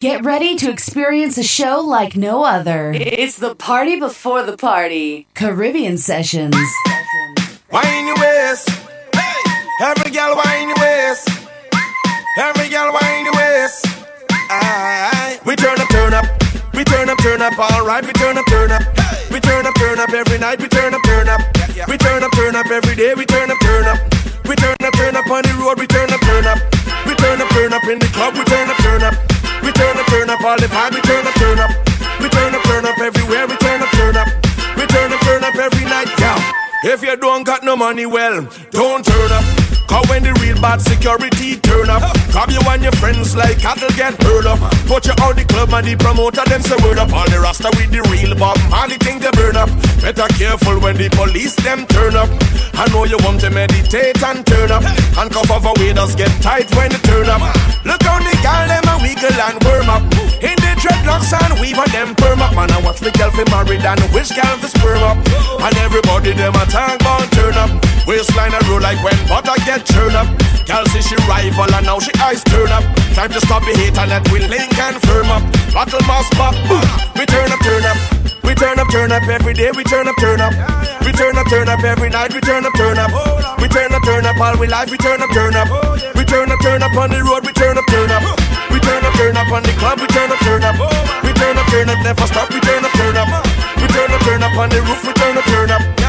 [0.00, 2.90] Get ready to experience a show like no other.
[2.96, 5.26] It's the party before the party.
[5.34, 6.56] Caribbean Sessions.
[7.70, 8.70] Wine your waist.
[9.82, 11.28] Every girl wine your waist.
[12.38, 13.84] Every girl wine your waist.
[14.48, 15.38] Aye.
[15.44, 16.24] We turn up, turn up.
[16.72, 17.58] We turn up, turn up.
[17.58, 18.80] All right, we turn up, turn up.
[19.30, 20.62] We turn up, turn up every night.
[20.62, 21.42] We turn up, turn up.
[21.88, 23.12] We turn up, turn up every day.
[23.12, 23.98] We turn up, turn up.
[24.48, 25.78] We turn up, turn up on the road.
[25.78, 26.56] We turn up, turn up.
[27.04, 28.32] We turn up, turn up in the club.
[28.32, 28.79] We turn up,
[30.62, 31.29] up, turn
[36.82, 39.44] If you don't got no money, well, don't turn up.
[39.90, 43.90] Cause when the real bad security turn up, grab you and your friends like cattle
[43.98, 44.62] get hurt up.
[44.86, 47.12] Put you out the club and the promoter them say word up.
[47.12, 49.68] All the rasta with the real Bob Marley thing they burn up.
[49.98, 52.30] Better careful when the police them turn up.
[52.78, 54.86] I know you want to meditate and turn up.
[55.18, 57.42] And of a waiters get tight when they turn up.
[57.82, 60.06] Look on the gal them a wiggle and worm up.
[60.38, 62.54] In the dreadlocks and weave on them perm up.
[62.54, 65.18] Man, I watch the girl fi married and wish gal fi sperm up.
[65.66, 67.70] And everybody them a talk about turn up.
[68.06, 70.26] Waistline a roll like when butter get churn up.
[70.66, 72.84] Girl see she rival and now she eyes turn up.
[73.14, 75.42] Time to stop the hate and let we link and firm up.
[75.74, 76.54] Battle mass pop,
[77.18, 77.98] we turn up, turn up.
[78.42, 79.70] We turn up, turn up every day.
[79.70, 80.54] We turn up, turn up.
[81.04, 82.32] We turn up, turn up every night.
[82.34, 83.10] We turn up, turn up.
[83.60, 84.90] We turn up, turn up all we life.
[84.90, 85.68] We turn up, turn up.
[86.14, 87.46] We turn up, turn up on the road.
[87.46, 88.22] We turn up, turn up.
[88.70, 90.00] We turn up, turn up on the club.
[90.00, 90.74] We turn up, turn up.
[91.22, 92.50] We turn up, turn up, never stop.
[92.50, 93.28] We turn up, turn up.
[93.78, 95.06] We turn up, turn up on the roof.
[95.06, 95.99] We turn up, turn up.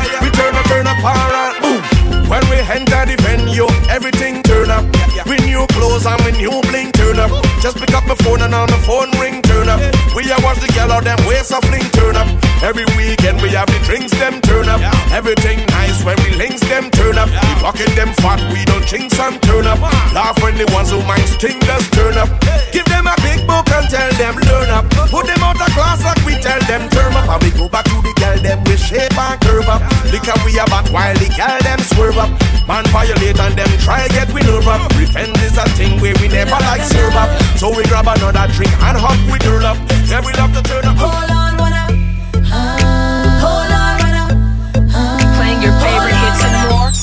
[1.03, 1.61] Alright.
[1.61, 1.81] Boom.
[2.30, 4.85] When we enter the venue, everything turn up.
[5.25, 7.31] We new clothes and we new bling turn up.
[7.61, 9.79] Just pick up my phone and on the phone ring turn up.
[10.16, 12.41] We a watch the girl out them waist a fling turn up.
[12.62, 14.81] Every weekend we have the drinks them turn up.
[15.09, 17.26] Everything nice when we links them turn up.
[17.30, 19.81] We pocket them fat, we don't chinks and turn up.
[19.81, 19.90] Uh.
[20.14, 22.30] Laugh when the ones who mind sting just turn up.
[22.70, 24.86] Give them a big book and tell them learn up.
[25.09, 27.26] Put them out of class like we tell them turn up.
[27.34, 29.81] And we go back to the girl them with shape and curve up.
[30.14, 32.30] Look how we back while the girl them swerve up.
[32.69, 34.85] Man violate and them try get we nerve up.
[35.02, 37.30] Revenge is a thing where we never like serve up.
[37.58, 39.81] So we grab another drink and hop we turn up.
[40.06, 41.41] Yeah, we love to turn up.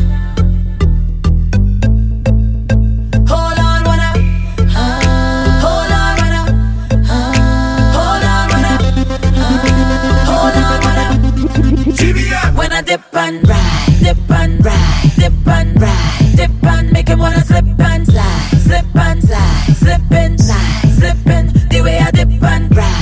[3.28, 4.12] Hold on, wanna.
[5.66, 6.44] Hold on, wanna.
[7.98, 8.76] Hold on, wanna.
[10.30, 11.08] Hold on, wanna.
[12.56, 13.75] When I dip and ride,
[14.06, 18.96] dip and ride, dip and ride, dip and make him wanna slip and slide, slip
[18.96, 21.48] and slide, slip and slide, slip slipping.
[21.70, 22.95] The way I dip and ride,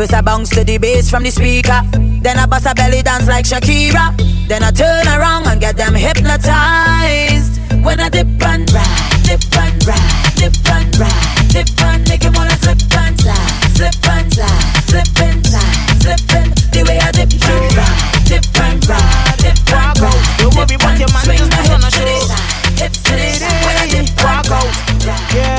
[0.00, 1.76] First I bounce to the bass from the speaker.
[2.24, 4.16] Then I bust a belly dance like Shakira.
[4.48, 7.60] Then I turn around and get them hypnotized.
[7.84, 12.32] When I dip and ride, dip and ride, dip and ride, dip and make him
[12.32, 16.48] wanna slip and slide, slip and slide, slip and slide, slipping.
[16.72, 20.96] The way I dip and ride, dip and ride, dip and ride, Don't worry about
[20.96, 23.64] and your man, just my put on hips to the side, hips to the side.
[23.68, 25.34] When I dip and Walk out.
[25.36, 25.49] Yeah.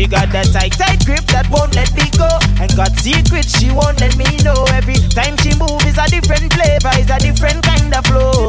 [0.00, 2.24] She got that tight, tight grip that won't let me go.
[2.56, 4.56] And got secrets she won't let me know.
[4.72, 8.48] Every time she moves is a different flavor, is a different kind of flow.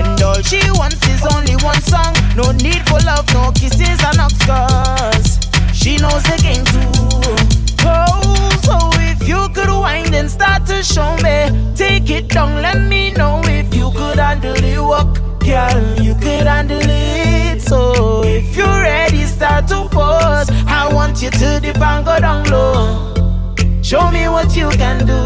[0.00, 2.16] And all she wants is only one song.
[2.40, 5.44] No need for love, no kisses and scars.
[5.76, 6.88] She knows the game too.
[7.84, 8.80] Oh, so
[9.12, 13.44] if you could wind and start to show me, take it down, let me know
[13.44, 15.84] if you could handle the work, girl.
[16.00, 17.60] You could handle it.
[17.60, 19.11] So if you're ready,
[19.42, 20.46] start to pose.
[20.70, 23.10] I want you to dip and go down low.
[23.82, 25.18] Show me what you can do.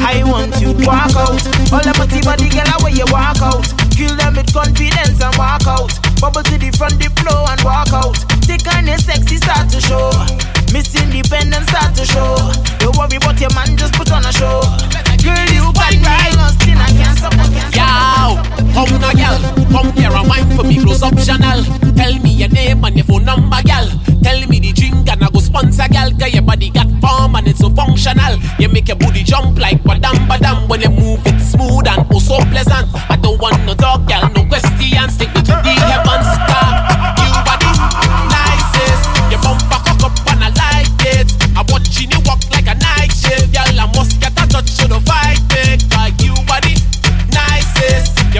[0.00, 1.44] I want you to walk out.
[1.68, 3.68] All the pretty body girl, where you walk out.
[3.92, 5.92] Kill them with confidence and walk out.
[6.20, 8.16] Bubble to the front, the flow and walk out.
[8.48, 10.08] Thick and sexy start to show.
[10.72, 12.32] Miss Independence start to show.
[12.80, 14.64] Don't worry about your man, just put on a show.
[15.22, 17.34] Girl, you got me lost in a can't stop.
[17.74, 18.38] Yo,
[18.74, 19.38] come now, girl.
[19.70, 21.64] Come here and wine for me, close optional.
[21.94, 23.88] Tell me your name and your phone number, girl.
[24.22, 26.10] Tell me the drink and I go sponsor, girl.
[26.18, 28.38] Cause your body got form and it's so functional.
[28.58, 32.18] You make your booty jump like badam badam when you move it smooth and oh
[32.18, 32.88] so pleasant.
[33.10, 35.16] I don't want no talk, girl, no questions.
[35.18, 36.70] Take me to the heavens, car.
[37.18, 37.70] You the
[38.32, 39.02] nicest.
[39.30, 41.28] Your bumper cock up and I like it.
[41.56, 42.74] I'm watching you walk like a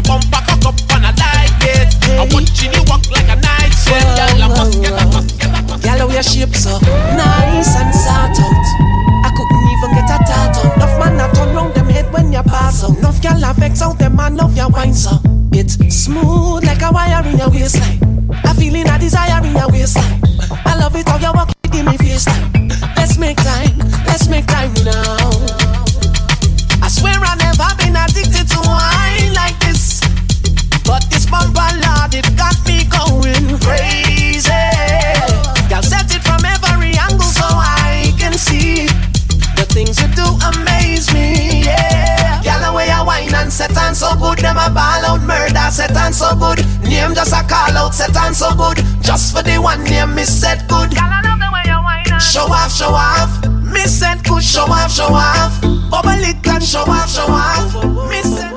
[0.09, 1.93] bumper cock up and I like it.
[2.17, 4.41] I'm watching you walk like a night shift, girl.
[4.41, 5.31] I must get a touch.
[5.37, 5.77] Get a.
[5.85, 6.81] Girl, your shape so
[7.13, 8.67] nice and sort out.
[9.21, 10.73] I couldn't even get a tattoo.
[10.81, 12.97] Enough man a turn round them head when you pass out.
[12.97, 15.21] Enough girl a vex out them man love your wine so.
[15.53, 18.01] It's smooth like a wire in your waistline.
[18.45, 20.23] A feeling a desire in your waistline.
[20.65, 22.69] I love it how you walk give me face time.
[22.97, 25.18] Let's make time, let's make time now.
[43.09, 46.59] Wine and set on so good, them a ball out murder set on so good.
[46.83, 48.79] Name just a call out set on so good.
[49.01, 50.91] Just for the one name me set good.
[50.93, 53.31] Girl, I love the way you whine and Show off, show off.
[53.65, 55.61] Me said good, show off, show off.
[55.91, 57.75] Bubble it and show off, show off.
[58.11, 58.48] Me said, me said,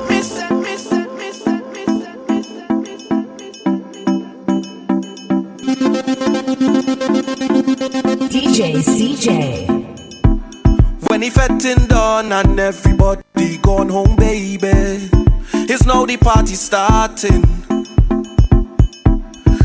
[8.32, 9.68] DJ CJ.
[11.10, 15.10] When he fetting done and everybody gone home, baby.
[15.68, 17.42] It's now the party starting.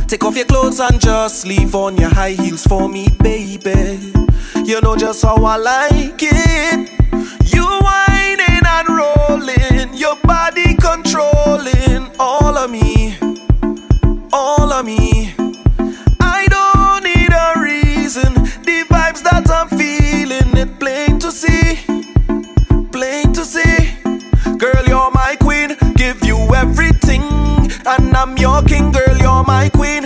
[0.07, 4.11] Take off your clothes and just leave on your high heels for me, baby.
[4.65, 6.89] You know just how I like it.
[7.53, 13.15] You whining and rolling, your body controlling all of me,
[14.33, 15.16] all of me.
[19.23, 21.79] That I'm feeling, it plain to see,
[22.91, 23.95] plain to see.
[24.57, 27.23] Girl, you're my queen, give you everything,
[27.85, 28.91] and I'm your king.
[28.91, 29.96] Girl, you're my queen,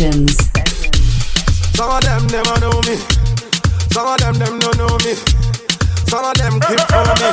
[0.00, 0.32] Sessions.
[1.76, 2.96] Some of them never know me.
[3.92, 5.12] Some of them them don't know me.
[6.08, 7.28] Some of them keep for me.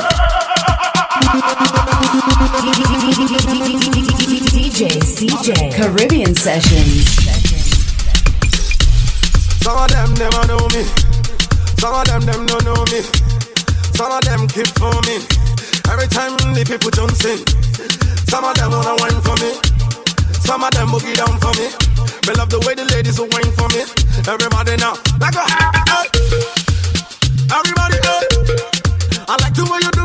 [4.51, 5.75] DJ CJ.
[5.77, 7.07] Caribbean Sessions.
[9.63, 10.83] Some of them never know me.
[11.79, 12.99] Some of them them don't know me.
[13.95, 15.23] Some of them keep for me.
[15.87, 17.39] Every time the people jump in,
[18.27, 19.55] some of them wanna wine for me.
[20.43, 21.96] Some of them boogie down for me.
[22.27, 23.87] Me love the way the ladies will wine for me.
[24.27, 26.11] Everybody now, like a hey.
[27.47, 28.27] Everybody, hey.
[29.31, 29.96] I like the way you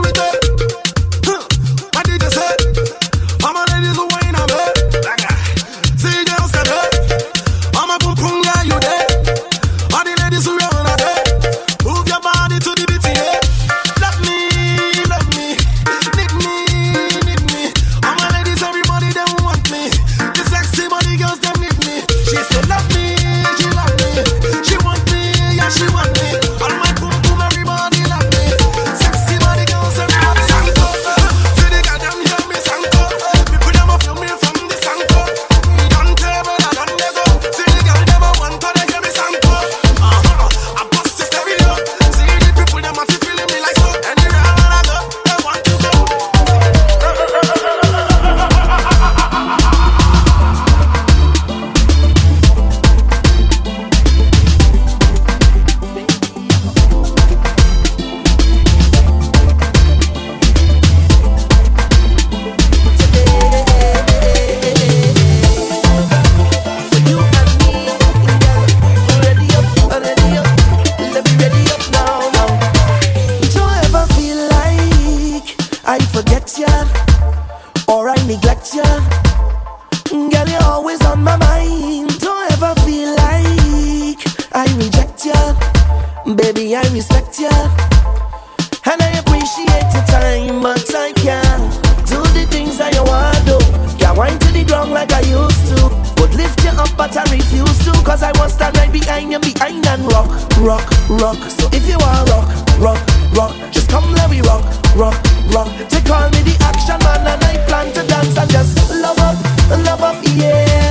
[104.32, 104.64] me rock,
[104.96, 105.16] rock,
[105.52, 105.68] rock.
[105.90, 108.72] Take call me the action man, and I plan to dance and just
[109.04, 109.36] love up,
[109.84, 110.90] love up, yeah.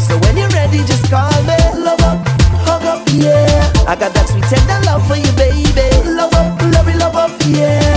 [0.00, 2.18] So when you're ready, just call me, love up,
[2.64, 3.70] hug up, yeah.
[3.86, 5.88] I got that sweet tender love for you, baby.
[6.08, 7.89] Love up, love love up, yeah.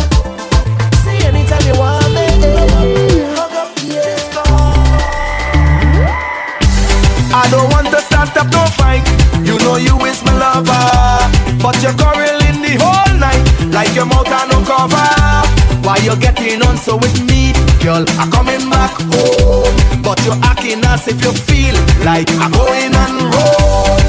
[14.84, 15.88] Cover.
[15.88, 18.04] Why you getting on so with me, girl?
[18.20, 23.14] I'm coming back home, but you're acting as if you feel like I'm going on
[23.32, 24.04] road.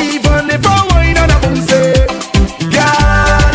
[0.00, 1.92] Even if I whine and I boom say,
[2.72, 3.52] girl,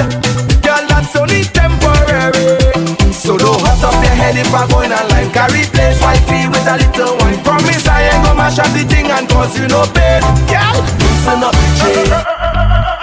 [0.66, 3.14] girl, that's only temporary.
[3.14, 5.32] So don't hot up your head if I'm going on line.
[5.32, 7.42] Carry place wifey with a little wine.
[7.44, 10.22] Promise I ain't gonna mash up the thing and cause you no pain.
[10.50, 12.99] Girl, loosen up the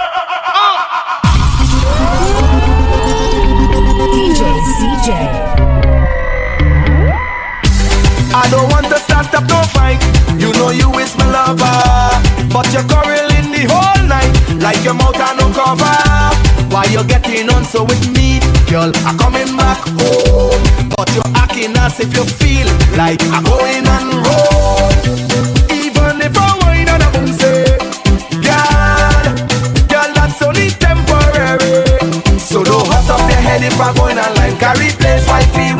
[5.09, 5.13] I
[8.51, 10.03] don't want to start up no fight.
[10.37, 11.63] You know you is my lover,
[12.51, 14.27] but you're quarreling the whole night
[14.59, 15.95] like your mouth on no cover.
[16.75, 18.91] Why you getting on so with me, girl?
[19.07, 20.59] I'm coming back home,
[20.97, 24.91] but you're acting as if you feel like I'm going on road.
[25.71, 26.51] Even if I
[26.83, 27.07] and I
[28.43, 29.23] girl,
[29.87, 31.87] girl, that's only temporary.
[32.39, 34.17] So don't hot up your head if I'm going.
[34.59, 34.86] Carry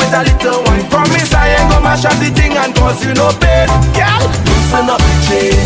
[0.07, 0.87] with a little wine.
[0.89, 3.67] Promise I ain't gonna mash up the thing and cause you no pain.
[3.91, 5.59] Girl, loosen up the chain.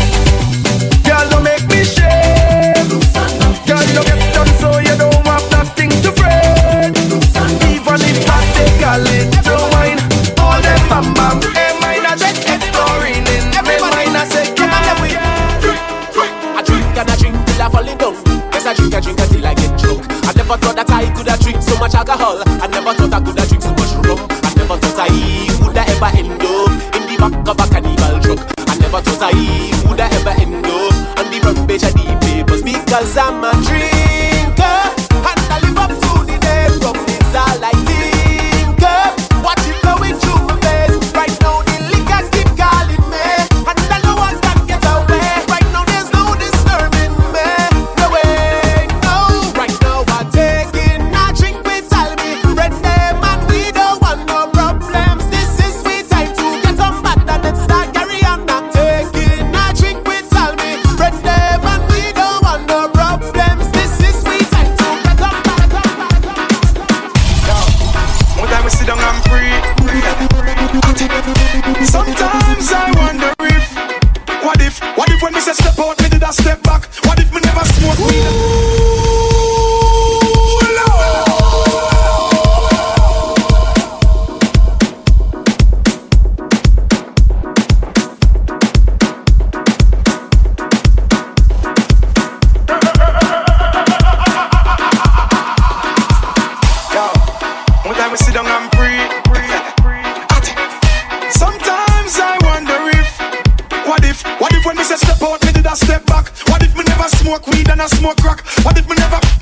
[1.06, 2.90] Girl, don't make me shame.
[3.66, 6.90] Girl, you get done so you don't have nothing to fret.
[7.70, 10.00] Even if I take a little wine,
[10.42, 14.16] all them bam bam, hey, mine are just exploring in me mind.
[14.16, 15.14] I say, come on, we.
[16.58, 18.14] I drink and I drink till I fall in down.
[18.52, 20.02] Yes, I drink, I drink until I get drunk.
[20.26, 20.78] I never thought
[32.92, 33.61] because I'm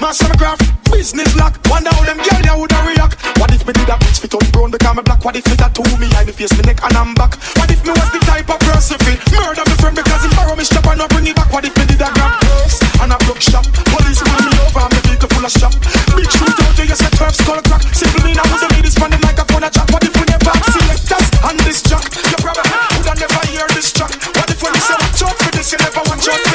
[0.00, 0.64] master my craft?
[0.90, 1.61] Business lock.
[1.69, 3.21] Wonder how them girl ya woulda react.
[3.38, 5.23] What if me did a bitch fit on brown become me black?
[5.25, 7.37] What if me tattoo me eye me face me neck and I'm back?
[7.61, 10.57] What if me was the type of person fit murder me friend because he borrow
[10.57, 11.52] me strap and not bring it back?
[11.52, 13.64] What if me did a grab drugs and a block shop?
[13.92, 15.73] Police pull me over and me vehicle full of shop.
[16.16, 17.83] Bitch shoot out you, you say turf skull crack.
[17.92, 19.87] Simple me now with the ladies from the microphone a chat.
[19.92, 22.04] What if we never selectors and this jack?
[22.33, 22.66] You probably
[22.97, 24.16] woulda never hear this track.
[24.33, 26.50] What if when we say watch for this, you never watch out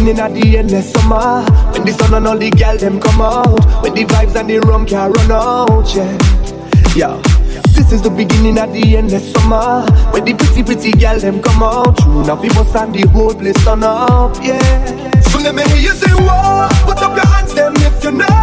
[0.00, 1.44] the beginning of the endless summer.
[1.72, 3.82] When the sun and all the girl them come out.
[3.82, 6.18] When the vibes and the rum can run out, yeah.
[6.96, 7.20] Yeah.
[7.74, 9.84] This is the beginning of the endless summer.
[10.12, 11.98] When the pretty, pretty girl them come out.
[11.98, 15.20] True, now people stand the whole place turn up, yeah.
[15.22, 16.68] So let me hear you say, whoa.
[16.86, 18.39] Put up your hands, them if you know.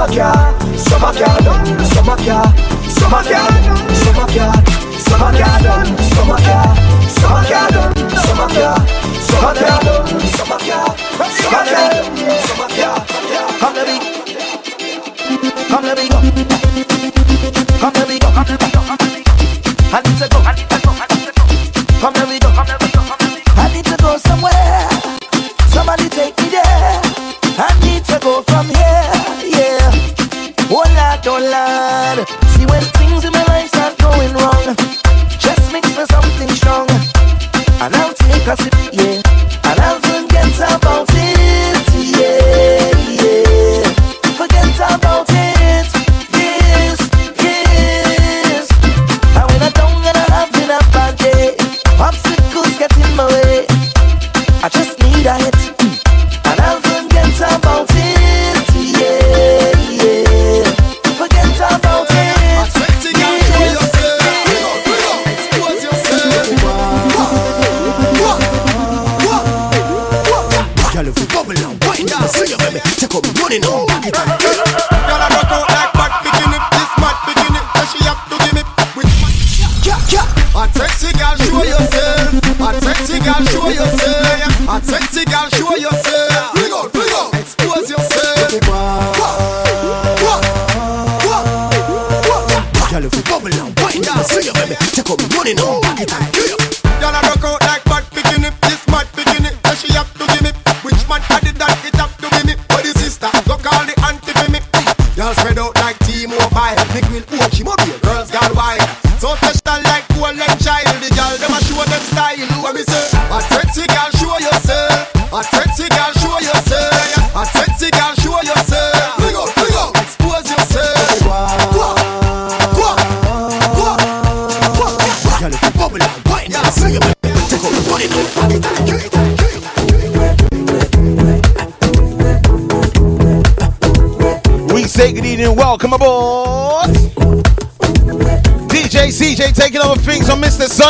[0.00, 0.80] Summer can't.
[0.80, 1.84] Summer done.
[1.84, 2.58] Summer can't.
[2.88, 3.96] Summer can't.
[3.96, 4.68] Summer can't.
[4.98, 5.98] Summer done.
[5.98, 7.10] Summer can't.
[7.10, 7.94] Summer done.
[8.16, 8.88] Summer can't.
[9.20, 9.80] Summer done.
[9.84, 9.99] Summer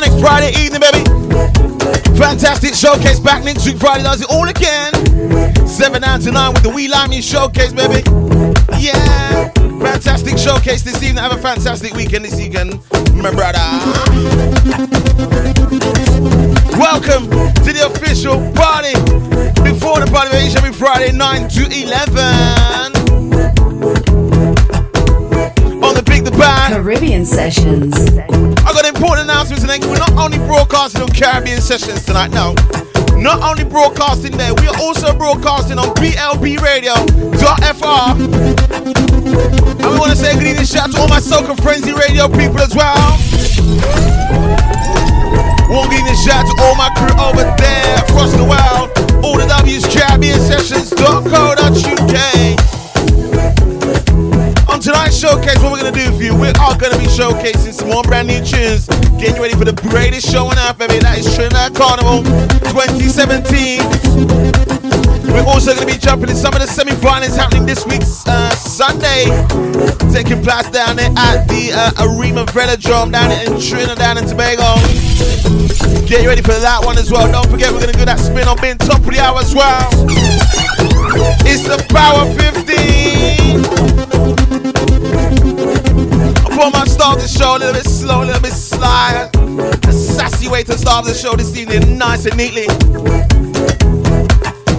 [0.01, 1.05] Sonic Friday evening, baby.
[2.17, 4.95] Fantastic showcase back next week Friday, does it all again.
[5.69, 8.03] 7 9 to 9 with the We Like Me showcase, baby.
[8.79, 9.51] Yeah.
[9.53, 11.23] Fantastic showcase this evening.
[11.23, 12.81] Have a fantastic weekend this weekend,
[13.15, 13.61] my brother.
[16.81, 17.29] Welcome
[17.61, 18.95] to the official party.
[19.63, 22.17] Before the party, each every Friday, 9 to 11.
[25.85, 26.73] On the Big the Band.
[26.73, 28.60] Caribbean Sessions.
[29.31, 29.85] Announcements tonight.
[29.87, 32.55] We're not only broadcasting on Caribbean Sessions tonight, no.
[33.15, 38.19] Not only broadcasting there, we are also broadcasting on BLB Radio.fr.
[38.19, 42.27] And we want to say good evening, shout out to all my Soca Frenzy Radio
[42.27, 42.99] people as well.
[45.71, 48.91] One good evening, shout out to all my crew over there across the world.
[49.25, 52.19] All the W's, Caribbean Sessions.co.uk.
[54.69, 57.89] On tonight's showcase, what we're gonna do for you, we are gonna be showcasing some
[57.91, 58.89] more brand new tunes,
[59.21, 60.97] getting ready for the greatest show on earth, baby.
[60.99, 62.25] That is Trinidad Carnival
[62.73, 63.85] 2017.
[65.29, 69.29] We're also gonna be jumping in some of the semi-finals happening this week, uh, Sunday,
[70.09, 74.81] taking place down there at the uh, Arima Velodrome down in Trinidad and Tobago.
[76.09, 77.31] Get ready for that one as well.
[77.31, 79.85] Don't forget, we're gonna do that spin on being top of the hour as well.
[81.45, 83.69] It's the Power 15.
[86.41, 89.29] I Before I start the show, a little bit slow, a little bit sly.
[89.89, 92.67] A sassy way to start the show this evening, nice and neatly.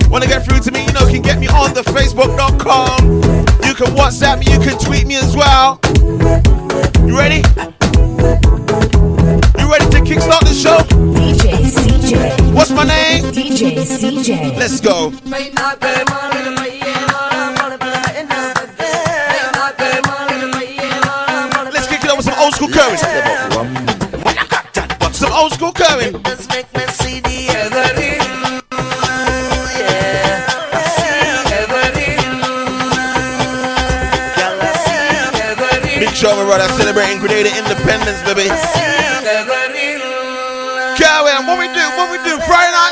[0.10, 3.00] Wanna get through to me, you know, you can get me on the Facebook.com.
[3.68, 5.80] You can WhatsApp me, you can tweet me as well.
[7.08, 7.42] You ready?
[9.60, 10.78] You ready to kickstart the show?
[11.18, 11.46] DJ
[11.78, 12.54] CJ.
[12.54, 13.26] What's my name?
[13.26, 14.58] DJ CJ.
[14.58, 15.14] Let's go.
[21.74, 23.51] Let's kick it up with some old school current.
[36.52, 36.68] Brother.
[36.76, 38.52] Celebrating Grenada independence, baby.
[41.00, 41.86] Kevin, what we do?
[41.96, 42.36] What we do?
[42.44, 42.91] Friday night,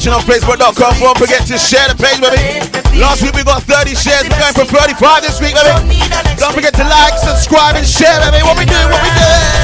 [0.00, 2.98] watching on Facebook.com, don't forget to share the page, baby.
[2.98, 4.24] Last week we got 30 shares.
[4.24, 6.00] We're going for 35 this week, baby.
[6.40, 8.42] Don't forget to like, subscribe, and share, baby.
[8.42, 8.80] What we do?
[8.88, 9.59] What we do?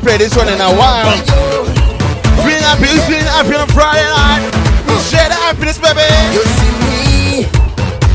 [0.00, 1.12] Ain't played this one in a while.
[2.40, 4.48] Feeling happy, feeling happy on Friday night?
[5.04, 6.08] Share the happiness, baby.
[6.32, 7.44] You see me,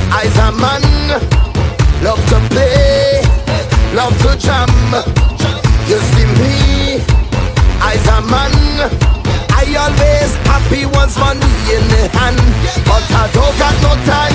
[0.10, 0.82] I's a man,
[2.02, 3.21] love to play,
[3.93, 4.65] love to jam.
[5.86, 7.06] You see me,
[7.82, 8.89] I's a man,
[9.54, 12.41] I always happy once money in the hand,
[12.89, 14.35] but I don't got no time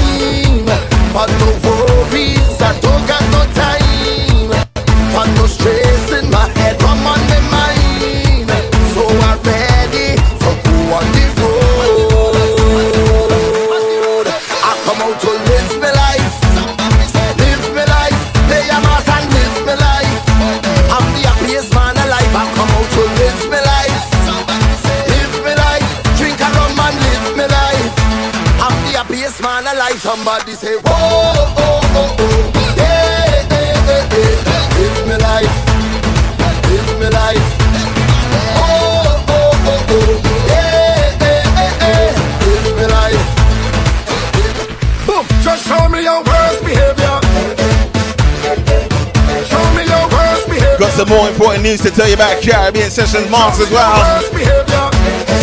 [51.00, 54.20] some more important news to tell you about Caribbean Sessions Mas as well.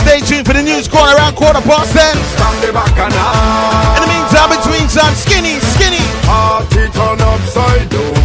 [0.05, 2.13] Stay tuned for the news corner around quarter past ten.
[2.13, 6.05] In the meantime, between time, skinny, skinny.
[6.29, 8.16] Party turn upside down.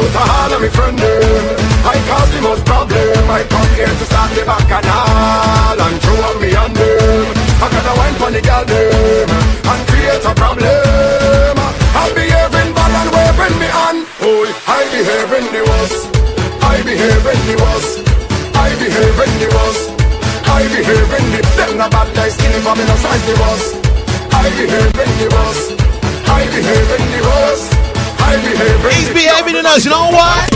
[0.00, 0.96] Out of all of me friend.
[0.96, 3.20] I cause the most problem.
[3.28, 5.76] I come here to start the back and all.
[5.76, 7.26] And throw up me them.
[7.60, 9.28] I gotta wine for the girl them.
[9.28, 11.52] And create a problem.
[12.00, 13.96] I'm behaving bad and waving me on.
[14.24, 16.00] Oh, I behave in the worst.
[16.64, 18.00] I behave in the worst.
[18.56, 19.84] I behave in the worst.
[20.48, 23.68] I behave in the Them not bad guys skinny for me no size the worst.
[24.32, 25.68] I behave in the worst.
[26.24, 27.89] I behave in the worst.
[28.30, 30.46] I behave in He's behaving in us, you know why?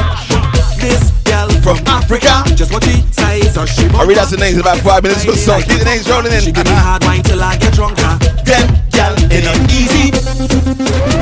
[0.78, 4.54] This gal from Africa, just what she says or she I read out the names
[4.54, 5.58] in about five minutes or so.
[5.58, 6.38] Keep the names rolling in.
[6.38, 8.14] She give me hard wine till I get drunker.
[8.46, 10.14] Them gal, it ain't easy.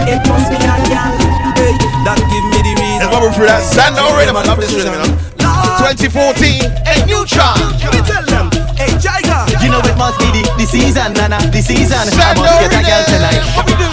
[0.05, 1.13] It must be a girl,
[1.57, 1.73] hey,
[2.05, 3.01] that give me the reason.
[3.01, 4.37] Let's bubble through that Sando rhythm.
[4.37, 5.09] I love this rhythm, you know.
[5.89, 7.57] 2014, a new chart.
[7.81, 9.49] Let me tell them, hey, Jaiga.
[9.65, 11.97] You know it must be the, the season, Nana, the season.
[11.97, 12.93] I Sando must get a rhythm.
[12.93, 13.41] girl tonight.
[13.57, 13.89] What we do?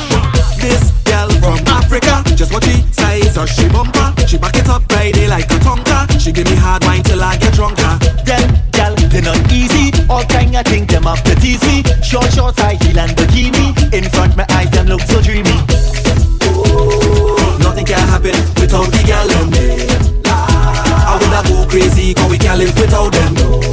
[0.60, 2.22] This girl from Africa.
[2.38, 4.14] Just what the size of she bumper.
[4.28, 6.06] She back it up Friday like a tonka.
[6.22, 7.98] She give me hard wine till I get drunker.
[8.24, 9.92] Them girl, they not easy.
[10.10, 11.84] All kind of thing them have to tease me.
[12.04, 13.74] Short shorts, high heel and bikini.
[13.94, 15.58] In front my eyes them look so dreamy.
[16.46, 19.66] Ooh, nothing can happen without the girl me.
[20.30, 23.69] I woulda go crazy 'cause we can't live without them.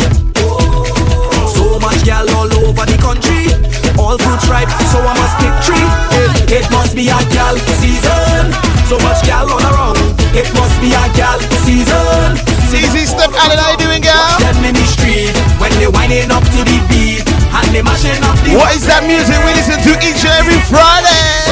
[6.97, 8.49] Be a gal season.
[8.89, 10.01] So much gal on around.
[10.33, 12.41] It must be a gal season.
[12.73, 13.61] Easy step, Alan.
[13.61, 14.41] How you doing, girl?
[14.41, 18.41] Them in the street when they winding up to the beat and they mashing up
[18.41, 18.57] the.
[18.57, 21.46] What is that music we listen to each and every Friday?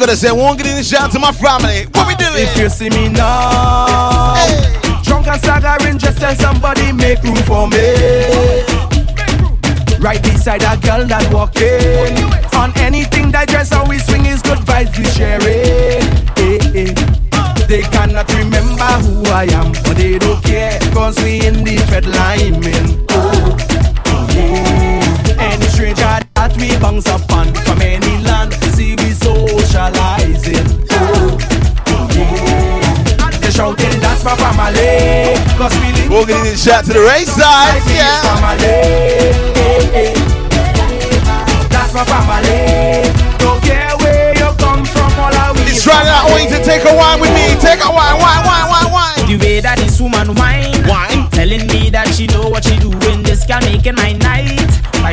[0.00, 1.84] I gotta say, one the shout to my family.
[1.92, 2.32] What we doing?
[2.40, 4.32] If you see me now,
[5.04, 8.64] drunk and staggering, just tell somebody make room for me.
[10.00, 12.16] Right beside a girl that walking
[12.56, 16.00] on anything that dress how we swing is good vibes we sharing.
[16.48, 17.66] Eh, eh.
[17.68, 22.06] They cannot remember who I am, but they don't care cause we in the fed
[22.06, 22.56] line.
[23.12, 23.52] Oh,
[24.32, 25.44] yeah.
[25.44, 27.99] Any stranger that we bounce upon from any land, see we
[29.80, 30.68] socializing.
[32.12, 33.40] Yeah.
[33.40, 37.00] They shouting that's my family, cause we live We're getting in the shout to the
[37.00, 37.80] race side.
[37.88, 38.20] Yeah.
[38.28, 39.32] family.
[41.72, 43.08] That's my family.
[43.40, 45.64] Don't care where you come from, all I will.
[45.64, 46.28] It's Friday night.
[46.28, 47.56] I want you to take a wine with me.
[47.60, 49.26] Take a wine, wine, wine, wine, wine.
[49.26, 51.30] The way that this woman whine, Wine.
[51.30, 53.22] telling me that she know what she doing.
[53.22, 54.59] This can make it my night.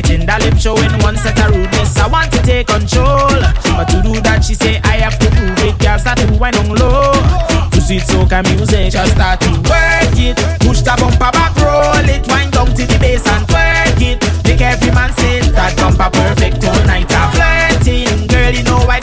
[0.07, 1.95] That lip, showing one set of rudeness.
[1.99, 3.27] I want to take control,
[3.75, 5.75] but to do that, she say I have to prove it.
[5.79, 7.11] Girl start to whine on low.
[7.71, 10.35] To sweet soca music, just start to work it.
[10.63, 14.19] Push the bumper back, roll it, wind down to the bass and twerk it.
[14.47, 17.07] Make every man say that bumper perfect tonight.
[17.11, 18.99] I'm flirting, girl, you know I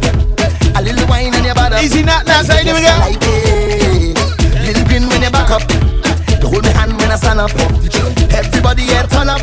[0.00, 0.76] up.
[0.76, 1.78] A little wine on your bottom.
[1.84, 2.42] Easy not now.
[2.44, 2.98] How you doing, girl?
[2.98, 4.16] Like it.
[4.64, 5.62] Little grin when you back up.
[6.40, 7.52] You hold my hand when I stand up.
[8.32, 9.42] Everybody here turn up.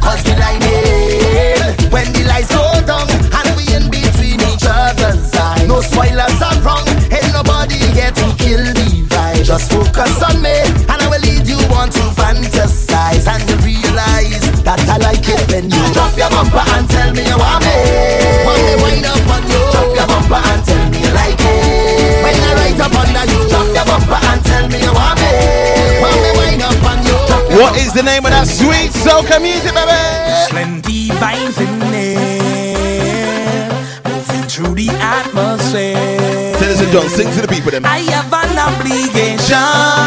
[0.00, 1.92] Cause we line it.
[1.92, 5.68] When the lights go down and we in between each other's eyes.
[5.68, 6.86] No spoilers are wrong.
[7.12, 9.44] Ain't nobody here to kill the vibe.
[9.44, 10.56] Just focus on me
[10.88, 13.26] and I will lead you on to fantasize.
[13.28, 17.26] And you realize that I like it when you drop your bumper and tell me
[17.26, 17.65] you want me.
[17.65, 17.65] Want
[27.56, 29.96] What is the name of that sweet soca music, baby?
[30.52, 33.72] Plenty vibes in there,
[34.04, 35.96] moving through the atmosphere.
[36.60, 37.86] Dennis and John, sing to the people, them.
[37.86, 40.05] I have an obligation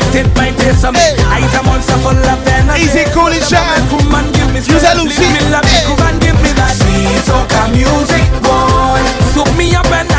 [0.00, 0.16] in right now?
[0.16, 1.06] So dictate my pace of me.
[1.28, 2.84] I am monster full of energy.
[2.84, 3.88] Easy, cool, and.
[3.90, 5.84] Come and give me a strength, leave me love, Hey.
[5.86, 9.00] come and give me that sweet soca music, boy.
[9.34, 10.09] Soak me up and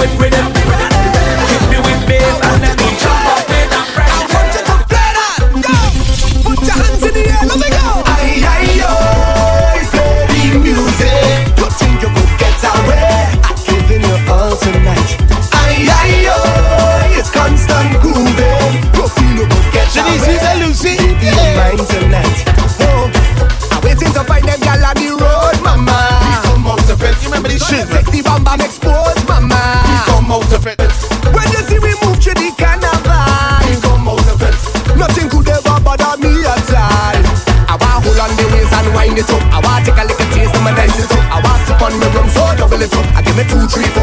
[0.00, 0.29] with
[43.50, 43.99] two, three, four,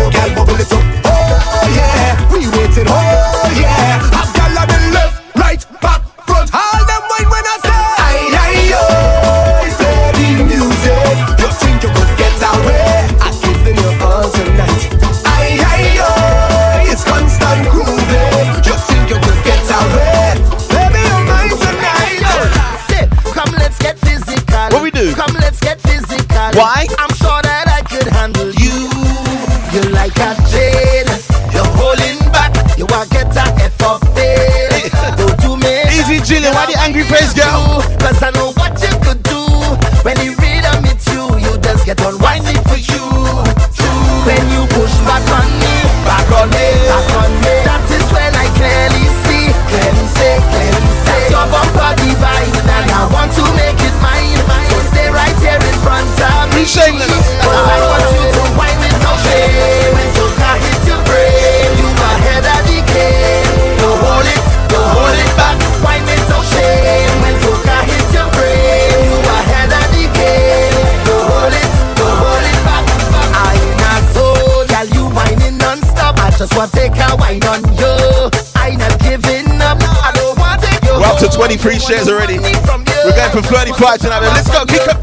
[81.57, 82.37] We're up to 23 shares already.
[82.37, 84.21] We're going for 35 tonight.
[84.21, 84.33] baby.
[84.37, 84.61] Let's go.
[84.65, 84.97] Keep it,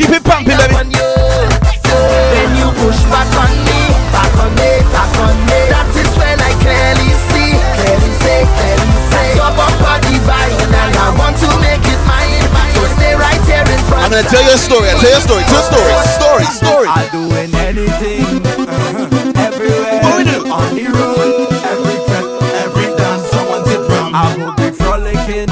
[0.00, 0.72] keep it pumping, baby.
[0.72, 5.60] Then you push back on me, back on me, back on me.
[5.68, 9.36] That is when I clearly see, clearly say, clearly say.
[9.36, 12.48] Top up body divine, and I want to make it mine.
[12.72, 14.08] So stay right here in front.
[14.08, 14.88] I'm gonna tell you a story.
[14.88, 15.44] I'll tell you a story.
[15.50, 16.00] Two stories.
[16.16, 16.88] Story, story.
[16.88, 20.00] I'm doing anything, uh-huh, everywhere,
[20.48, 22.24] on the road, every fret,
[22.64, 24.14] every dance, someone to drum.
[24.14, 25.50] I will be frolicking,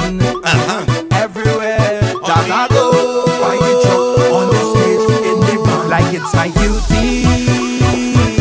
[6.53, 7.25] duty?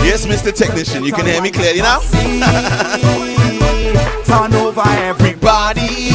[0.04, 0.52] Yes, Mr.
[0.54, 2.00] Technician, you can hear me clearly now.
[4.24, 6.10] Turn over everybody,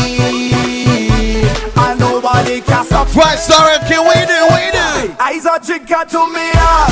[1.78, 3.14] and nobody can stop.
[3.16, 4.48] Right, sorry, can we do?
[4.54, 5.16] We do.
[5.20, 6.92] Eyes are drinker to me heart,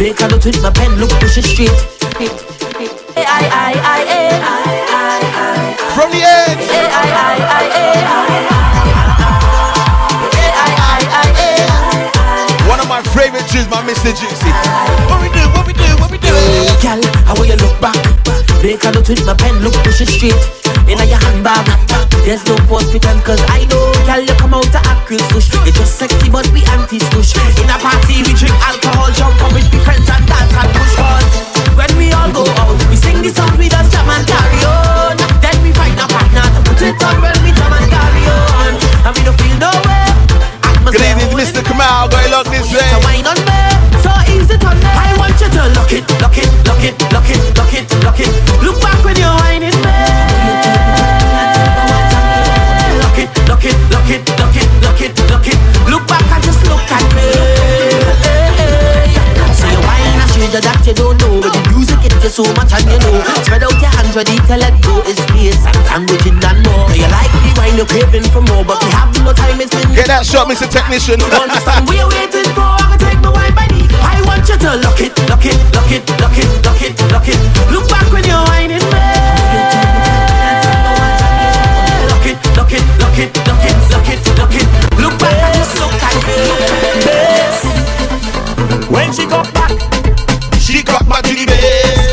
[0.00, 0.20] look back.
[0.20, 1.70] A note with my pen, look push it straight.
[1.70, 2.24] I,
[3.16, 6.58] I, I, I, I, From the edge.
[6.58, 8.28] I, I, I, I,
[12.68, 14.12] One of my favorite tunes, my Mr.
[14.16, 14.50] Juicy.
[15.08, 15.44] What we do?
[15.52, 15.88] What we do?
[16.00, 16.32] What we do?
[16.80, 17.96] Gal, I want you look back.
[18.60, 20.36] Break a note with my pen, look push it straight.
[20.84, 21.64] In your handbag,
[22.24, 25.48] there's no false pretend, cause I know, gal, you come out to act real push.
[25.64, 27.32] You're just sexy, but we anti-squish.
[27.56, 27.69] In
[61.00, 61.40] don't know.
[61.40, 63.16] With the music, it gets so much and you know.
[63.40, 65.00] Spread out your hands ready to let go.
[65.08, 66.84] It's space and it and more.
[66.92, 69.56] You like the wine, you're craving for more, but we have no time.
[69.60, 70.68] It's been Get that shot, Mr.
[70.68, 71.24] Technician.
[71.32, 74.70] Understand we're waiting for I can take my wine by the I want you to
[74.84, 77.38] look it, look it, look it, look it, look it, look it
[77.72, 79.39] Look back when you're whining me
[91.30, 92.10] to the base.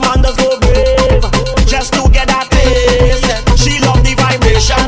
[0.00, 1.22] Man does go brave
[1.66, 3.26] just to get that taste.
[3.58, 4.78] She love the vibration,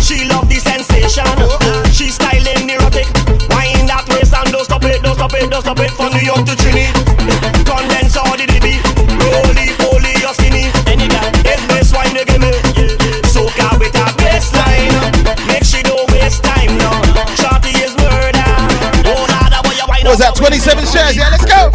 [0.00, 1.28] she love the sensation.
[1.92, 3.08] She styling erotic,
[3.52, 5.92] wind that waist and don't stop it, don't stop it, don't stop it.
[5.92, 6.88] From New York to Trini,
[7.64, 8.80] condense all the DB,
[9.20, 10.68] roly poly or skinny.
[10.88, 12.52] Any guy, if this wine you give me,
[13.28, 14.92] soak with a baseline.
[15.48, 16.96] Make she don't waste time now.
[17.36, 18.52] Shorty is murder.
[19.08, 20.36] Oh Lord, boy you wine What was that?
[20.36, 21.16] 27 shares.
[21.16, 21.71] Yeah, let's go.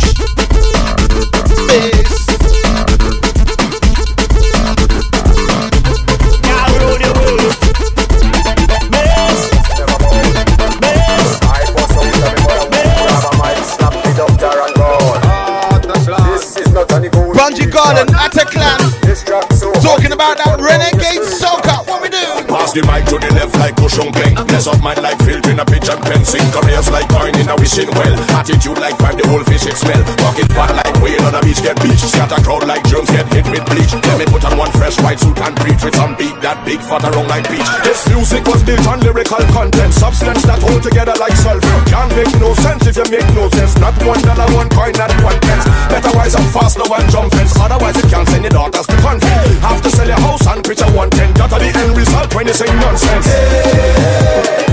[22.77, 24.35] The mic to the left like cushion bang.
[24.53, 26.23] Mess up mind like filter in a pitch and pen.
[26.23, 28.13] Sink careers like coin in a wishing well.
[28.37, 30.03] Attitude like five, the whole fish it smell.
[30.21, 31.96] Pocket fat like whale on a beach get beach.
[32.17, 33.93] Scatter crowd like germs get hit with bleach.
[33.93, 36.81] Let me put on one fresh white suit and preach with some beat that big
[36.81, 37.69] fat around like peach.
[37.85, 39.93] This music was built on lyrical content.
[39.93, 41.77] Substance that hold together like sulfur.
[41.85, 43.77] Can't make no sense if you make no sense.
[43.77, 45.69] Not one dollar, one coin, not one pence.
[45.93, 47.53] Better wise up fast, no one jump fence.
[47.53, 49.29] Otherwise it can't send your daughters to country.
[49.61, 51.29] Have to sell your house and picture one ten.
[51.37, 53.29] Gotta the end result when you say nonsense.
[53.29, 54.65] hey,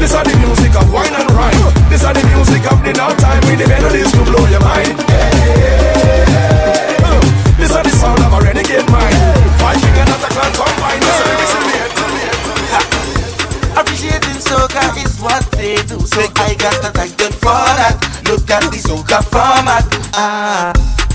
[0.00, 0.67] This are the music
[18.48, 19.84] At the soca format.
[20.16, 20.72] Ah.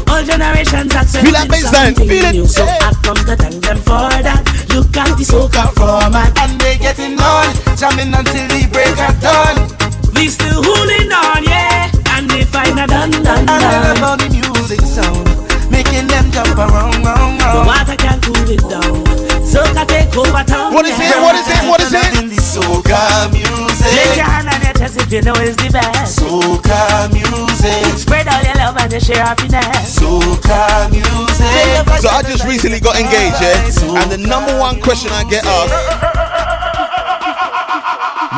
[0.07, 3.77] All generations accept Feel that something feel it, new, so I come to thank them
[3.81, 4.45] for that.
[4.69, 9.65] Look at the soca format, and they getting on, jamming until the break of dawn.
[10.13, 13.97] We still holding on, yeah, and they find a done done love done.
[13.97, 15.25] about the music sound,
[15.73, 17.65] making them jump around, round, The round.
[17.65, 19.01] water can't cool it down.
[19.41, 20.69] Soca take over town.
[20.71, 21.17] What is it?
[21.17, 21.61] What is it?
[21.65, 22.09] What is it?
[22.21, 24.62] In the soca music.
[24.83, 26.19] You know it's the best.
[26.19, 27.97] Soca music.
[27.97, 29.95] Spread all your love and your share happiness.
[29.97, 32.01] Soca music.
[32.01, 33.63] So I just recently got engaged, yeah?
[34.01, 35.71] And the number one question I get asked.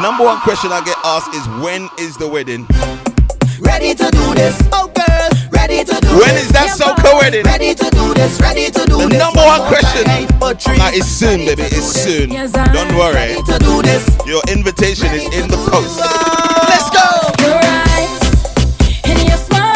[0.04, 2.68] Number one question I get asked is when is the wedding?
[3.60, 4.92] Ready to do this, oh
[6.04, 7.44] When is that soca wedding?
[7.44, 8.40] Ready to do this.
[8.40, 9.20] Ready to do The this.
[9.20, 10.04] number one question.
[10.78, 11.64] Now it's soon, baby.
[11.64, 12.30] It's soon.
[12.30, 13.36] Don't worry.
[13.46, 14.04] To do this.
[14.26, 16.00] Your invitation is in the post.
[16.00, 17.06] Let's go.
[17.64, 18.20] Eyes
[19.06, 19.76] and your smile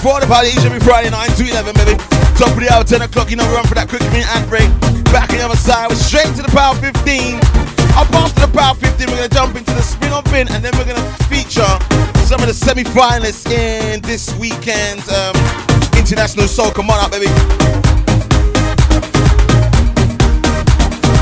[0.00, 1.92] Before the party, each every Friday, 9 to 11, baby.
[2.40, 4.64] Top of the hour, 10 o'clock, you know, run for that quick minute ad break.
[5.12, 7.36] Back on the other side, we're straight to the Power 15.
[8.00, 10.64] Up after the Power 15, we're going to jump into the spin on pin, and
[10.64, 11.68] then we're going to feature
[12.24, 15.36] some of the semi finalists in this weekend's um,
[15.92, 16.72] International Soul.
[16.72, 17.28] Come on up, baby.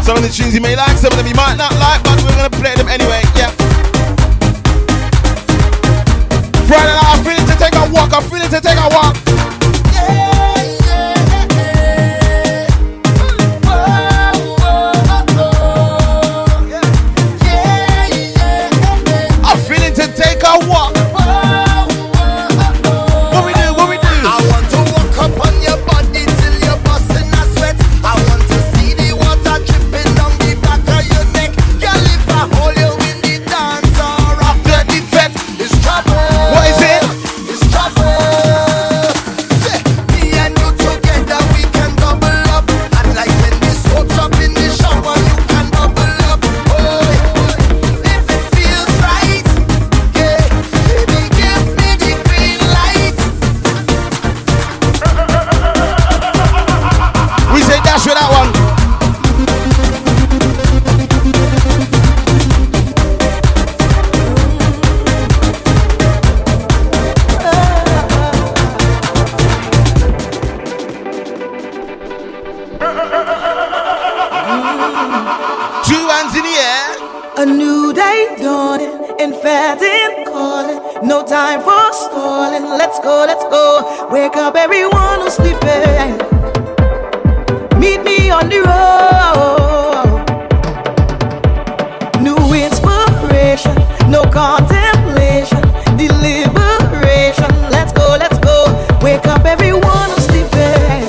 [0.06, 2.14] Some of the tunes you may like, some of them you might not like, but
[2.22, 3.26] we're gonna play them anyway.
[81.18, 82.62] No time for stalling.
[82.62, 84.08] Let's go, let's go.
[84.08, 86.16] Wake up everyone who's sleeping.
[87.80, 90.06] Meet me on the road.
[92.22, 93.74] New inspiration,
[94.08, 95.60] no contemplation.
[95.98, 97.50] Deliberation.
[97.68, 98.66] Let's go, let's go.
[99.02, 101.02] Wake up everyone who's sleeping.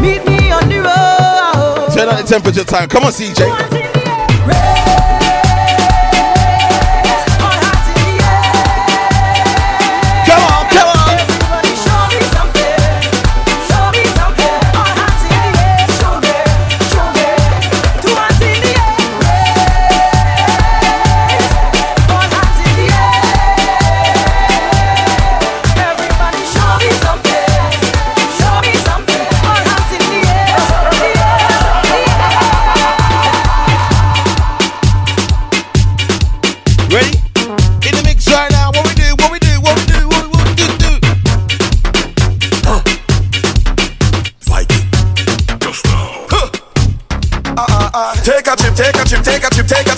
[0.00, 1.92] Meet me on the road.
[1.92, 2.88] Turn on the temperature time.
[2.88, 3.87] Come on, CJ.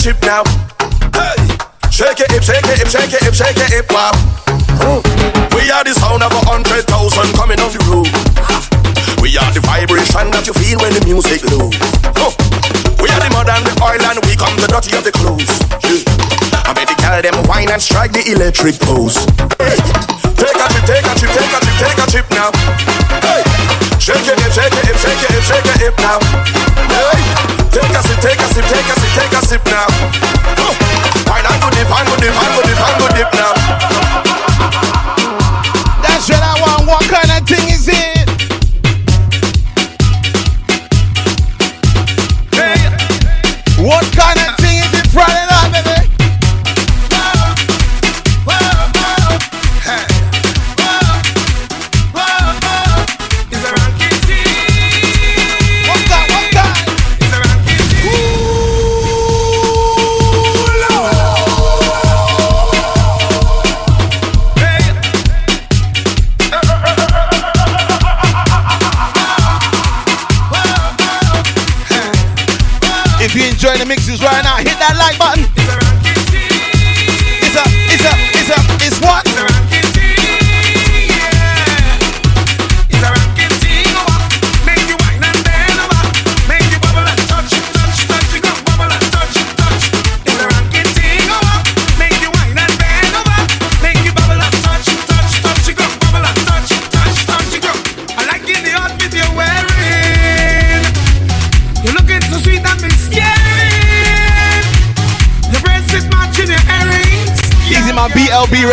[0.01, 0.40] trip now.
[1.12, 1.36] Hey,
[1.92, 4.16] shake it, hip, shake it, hip, shake it, hip, shake it, hip, wow.
[5.53, 8.09] We are the sound of a hundred thousand coming off the road.
[9.20, 11.68] We are the vibration that you feel when the music low.
[12.96, 15.53] We are the mud and the oil and we come the dirty of the clothes.
[16.64, 19.20] I bet the girl them wine and strike the electric pose.
[19.61, 19.76] Hey.
[20.32, 22.48] Take a trip, take a trip, take a trip, take a trip now.
[23.20, 23.44] Hey.
[24.01, 26.70] Shake it, hip, shake it, hip, shake it, hip, shake it, hip now.
[27.71, 29.87] Take a sip, take a sip, take a sip, take a sip now.
[31.31, 33.59] Wine on go dip, on go dip, and go dip, and go dip now.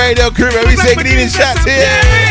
[0.07, 0.65] radio crew, man.
[0.67, 2.26] We say good evening, shots here.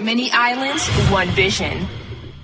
[0.00, 1.86] Many islands, one vision.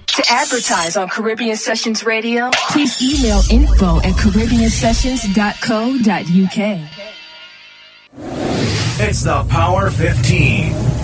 [0.06, 6.80] To advertise on Caribbean Sessions Radio, please email info at caribbeansessions.co.uk.
[8.98, 10.95] It's the Power 15.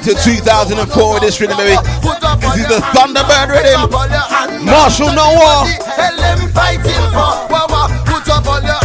[0.00, 1.76] back to 2004 this rhythm, baby.
[2.40, 3.90] This is the Thunderbird rhythm.
[4.64, 5.66] Marshall Noah.
[5.66, 7.48] Hell, I'm fighting for.
[8.06, 8.79] Put up all your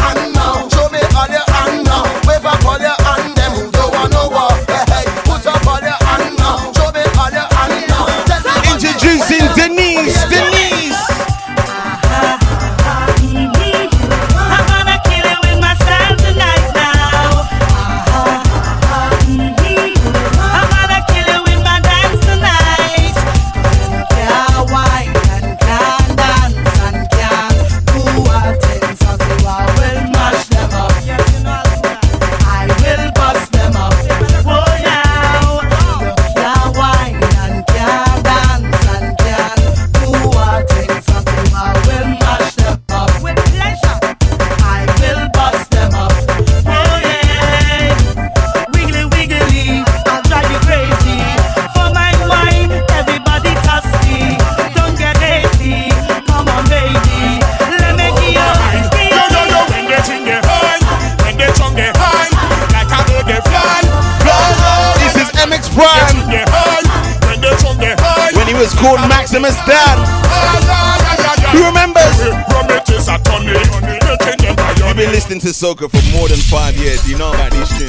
[75.55, 77.07] Soca for more than five years.
[77.07, 77.87] You know about these tunes.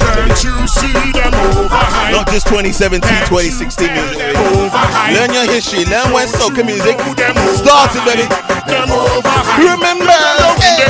[2.15, 4.23] Not just 2017, 2016 music.
[5.11, 5.83] Learn your history.
[5.91, 6.95] Learn when Soca music
[7.59, 8.23] started, baby.
[9.59, 10.15] Remember,
[10.63, 10.87] eh,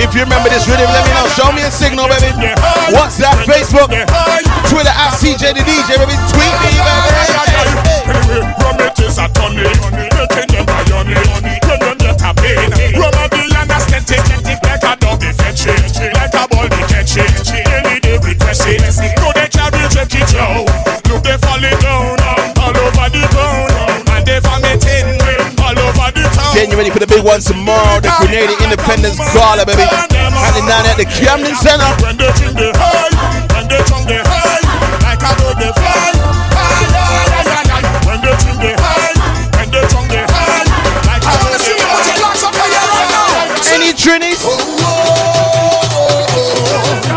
[0.00, 1.28] if you remember this rhythm, let me know.
[1.36, 2.32] Show me a signal, baby.
[2.96, 3.36] What's that?
[3.44, 3.92] Facebook,
[4.72, 6.16] Twitter at CJ the DJ, baby.
[6.32, 7.36] Tweet me, baby.
[8.64, 9.28] Rum it is a.
[14.88, 17.28] a dog they fetch it, like a ball they catch it.
[17.52, 18.80] Any day we press it,
[19.20, 20.64] no they try check it out.
[21.08, 23.72] Look they falling down um, all over the ground
[24.16, 26.54] and they vomiting um, all over the town.
[26.56, 29.84] Getting ready for the big one tomorrow, the Grenada Independence Gala, baby.
[29.84, 31.88] Handing down at the Camden Center.
[32.00, 33.12] When they bring the high,
[33.52, 34.62] when they tongue the high,
[35.04, 35.97] like a dog they fly.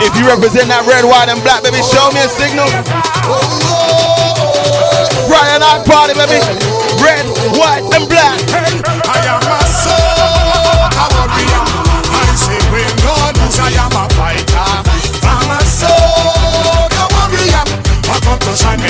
[0.02, 2.66] If you represent that red, white, and black, baby, show me a signal.
[5.30, 6.42] Brian Hot Party, baby.
[6.98, 7.24] Red,
[7.54, 8.42] white, and black.
[9.06, 11.66] I am a soldier, warrior.
[12.10, 14.70] I say we know this, I am a fighter.
[15.22, 17.64] I'm a soul, a warrior.
[18.10, 18.82] I come to shine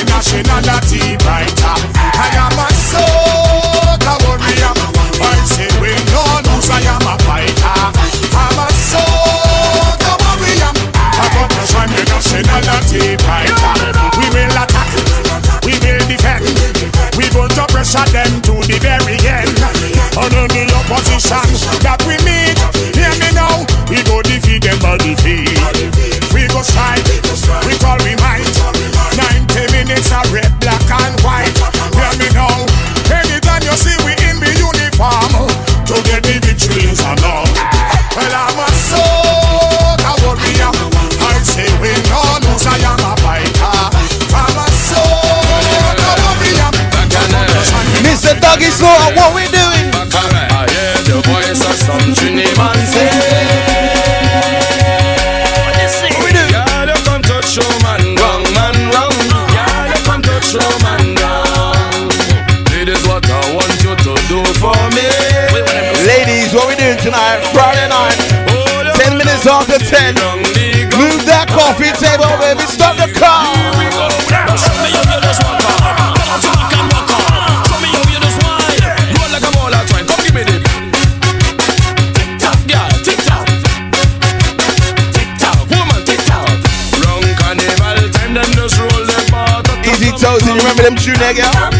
[90.82, 91.71] Feel them tune there, girl.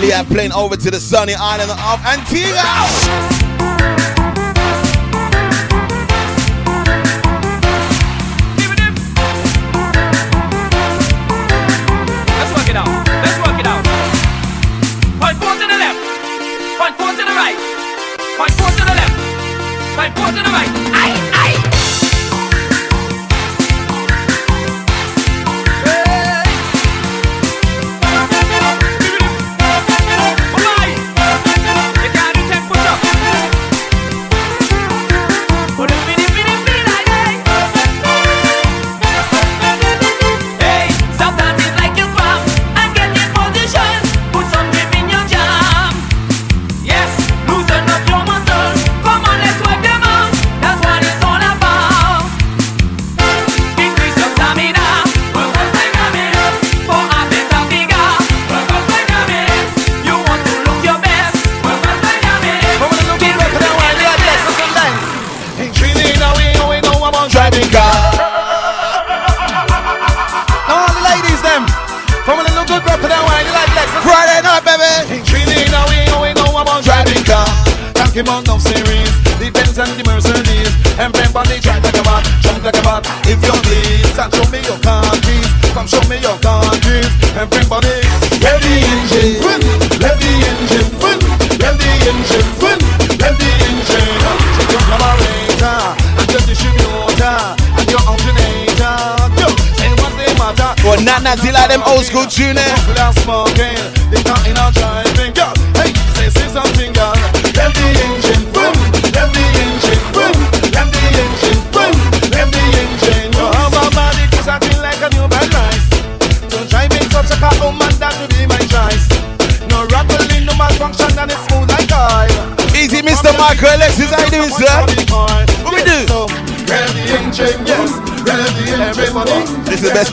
[0.00, 4.25] Leah playing over to the sunny island of Antigua.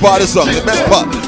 [0.03, 1.22] part of the song, the best part.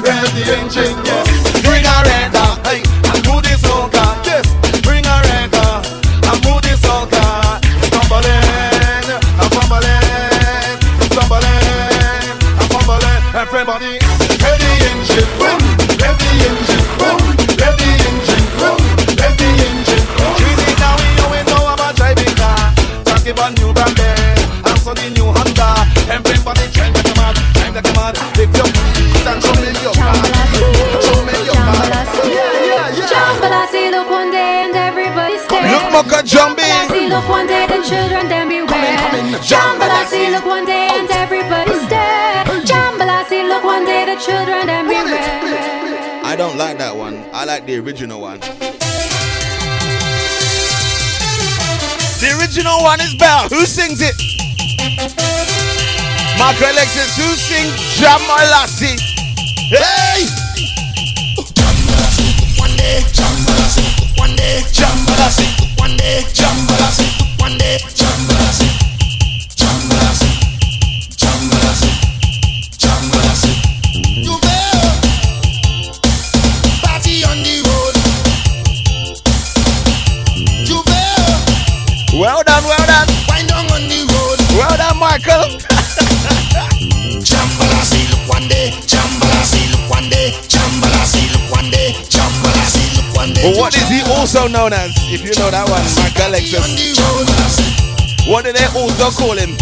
[47.66, 48.38] like the original one.
[52.20, 53.54] The original one is better.
[53.54, 54.14] Who sings it?
[56.38, 58.98] Marco Alexis, who sings Jamalasi?
[59.70, 60.26] Hey!
[61.54, 66.95] Jamalasi, one day, Jamalasi, one day, Jamalasi, one day, Jamalasi.
[94.36, 94.92] Also known as?
[95.08, 96.60] If you know that one, Michael Alexis.
[98.28, 99.56] What do they also call him?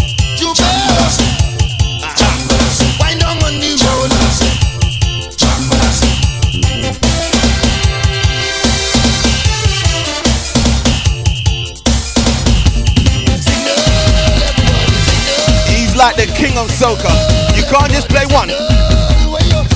[15.69, 17.11] He's like the king of soca.
[17.55, 18.49] You can't just play one.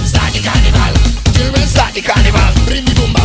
[0.04, 0.94] Start the carnival.
[1.68, 3.19] Start the carnival.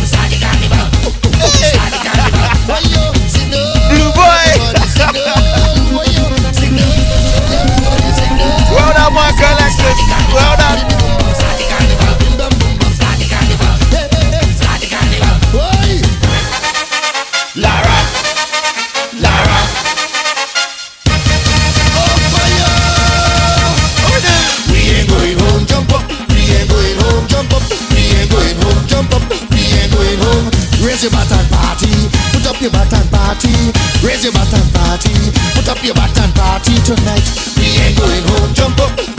[31.05, 31.91] Your and party.
[32.33, 33.53] Put up your and party.
[34.01, 35.13] Raise your and party.
[35.53, 37.27] Put up your and party tonight.
[37.57, 39.14] We ain't going home, jump up.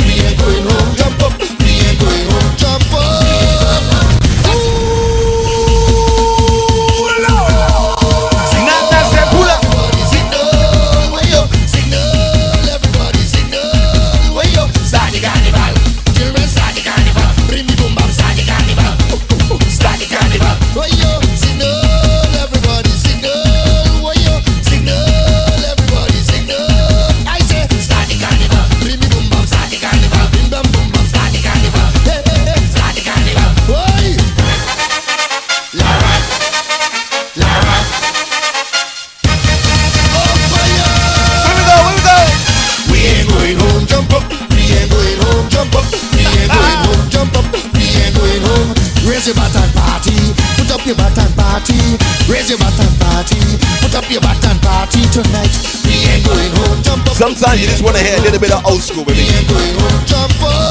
[52.47, 53.43] Your and party.
[53.83, 55.51] Put up your and party tonight.
[55.83, 57.17] We ain't going home, jump up.
[57.19, 59.35] Sometimes you just want to hear a little bit of old school, We baby.
[59.35, 60.71] ain't going home, jump up.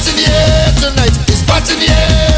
[0.00, 1.12] In the air tonight.
[1.28, 2.29] It's in the air,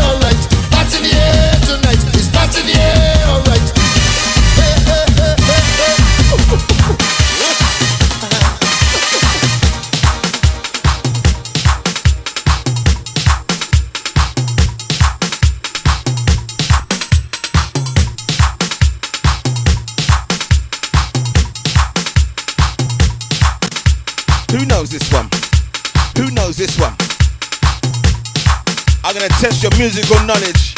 [30.02, 30.74] musical knowledge.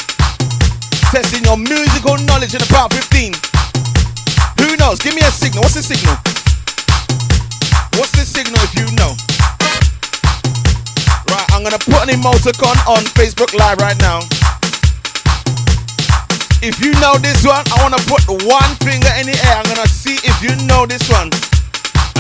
[1.09, 3.33] Testing your musical knowledge in about 15.
[4.61, 4.99] Who knows?
[5.01, 5.63] Give me a signal.
[5.63, 6.17] What's the signal?
[7.97, 9.17] What's the signal if you know?
[11.33, 14.21] Right, I'm gonna put an emoticon on Facebook Live right now.
[16.61, 19.57] If you know this one, I wanna put one finger in the air.
[19.57, 21.31] I'm gonna see if you know this one.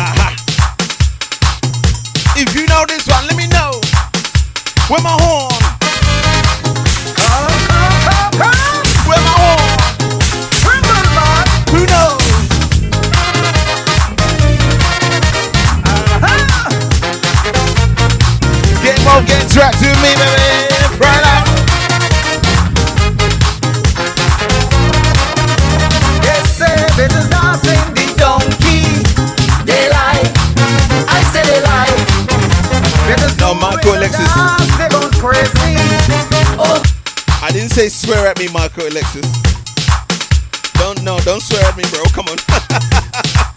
[0.01, 0.33] Aha.
[2.37, 3.81] If you know this one, let me know.
[4.89, 5.74] Where my horn?
[19.15, 20.75] Get more, get trapped to me, baby.
[20.99, 21.47] Right out.
[26.23, 28.83] They say that is dancing the donkey.
[29.65, 30.19] They lie.
[31.07, 31.95] I say they lie.
[33.39, 34.35] No, Marco Alexis.
[34.79, 34.89] They
[35.21, 35.77] crazy.
[36.59, 36.83] Oh,
[37.43, 39.27] I didn't say swear at me, Marco Alexis.
[40.75, 42.03] Don't no, don't swear at me, bro.
[42.13, 43.51] Come on.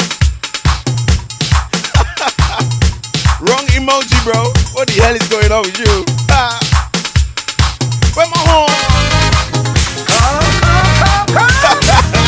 [3.40, 4.50] Wrong emoji, bro.
[4.74, 6.04] What the hell is going on with you?
[6.32, 6.58] Ah.
[8.16, 8.74] Where my horn?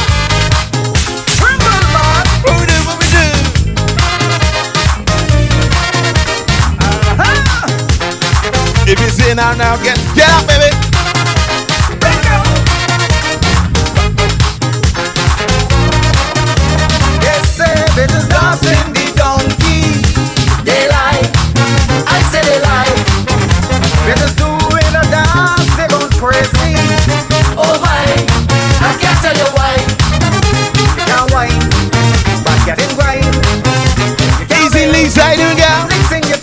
[8.91, 10.68] If you're sitting out now, get get up, baby.
[32.75, 33.25] getting wild.
[34.61, 35.89] Easy Lisa, I do girl.
[35.89, 36.37] Fixing your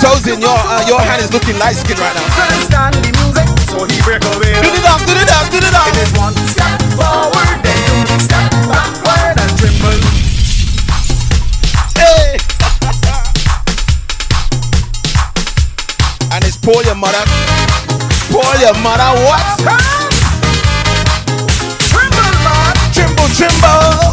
[0.00, 2.24] Chosen, uh, your uh, your hand is looking light skin right now.
[2.32, 2.72] Couldn't
[3.04, 4.56] the music, so he break away.
[4.60, 5.92] Do the dance, do the dance, do the dog.
[5.92, 10.00] It is one step forward, then two step backward and triple.
[12.00, 12.40] Hey.
[16.32, 17.24] and it's pull your mother,
[18.32, 19.99] pull your mother, what?
[23.40, 24.09] Tremble,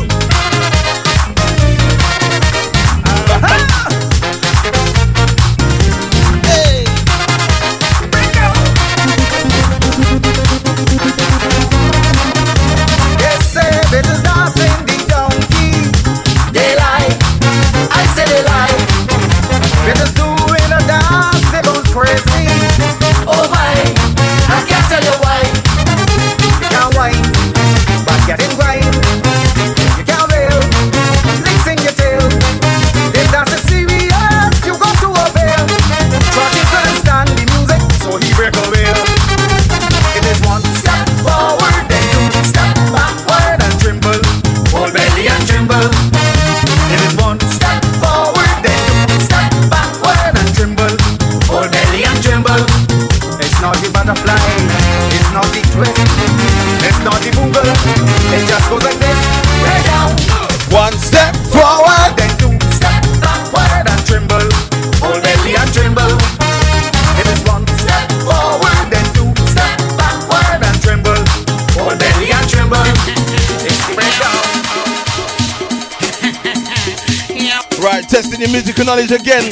[78.08, 79.52] testing your musical knowledge again.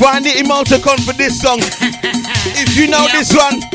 [0.00, 1.60] Find the emoticon for this song.
[2.62, 3.60] If you know this one.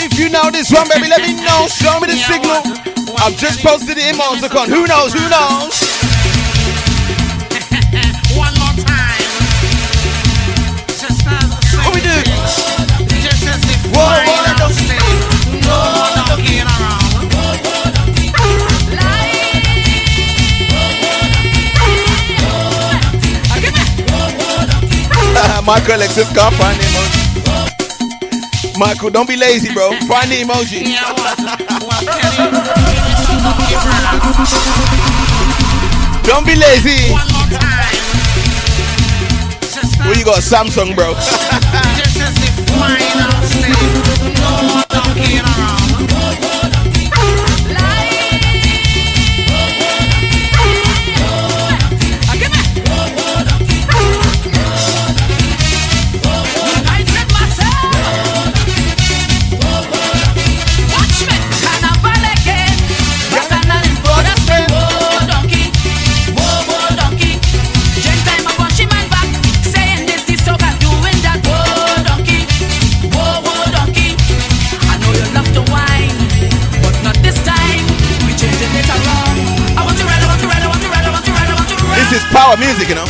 [0.00, 1.66] If you know this one, baby, let me know.
[1.68, 2.62] Show me the signal.
[3.18, 4.66] I've just posted the emoticon.
[4.68, 5.12] Who knows?
[5.12, 5.74] Who knows?
[8.38, 9.22] One more time.
[10.86, 12.22] Just as What we do?
[13.18, 15.66] Just as if Whoa, whoa, on don't- stage.
[15.66, 15.97] No
[25.68, 28.78] Michael Alexis can't find the emoji.
[28.78, 29.90] Michael, don't be lazy, bro.
[30.08, 30.80] Find the emoji.
[36.24, 37.12] Don't be lazy.
[40.06, 41.12] Where you got Samsung, bro?
[82.48, 83.04] power music, you know.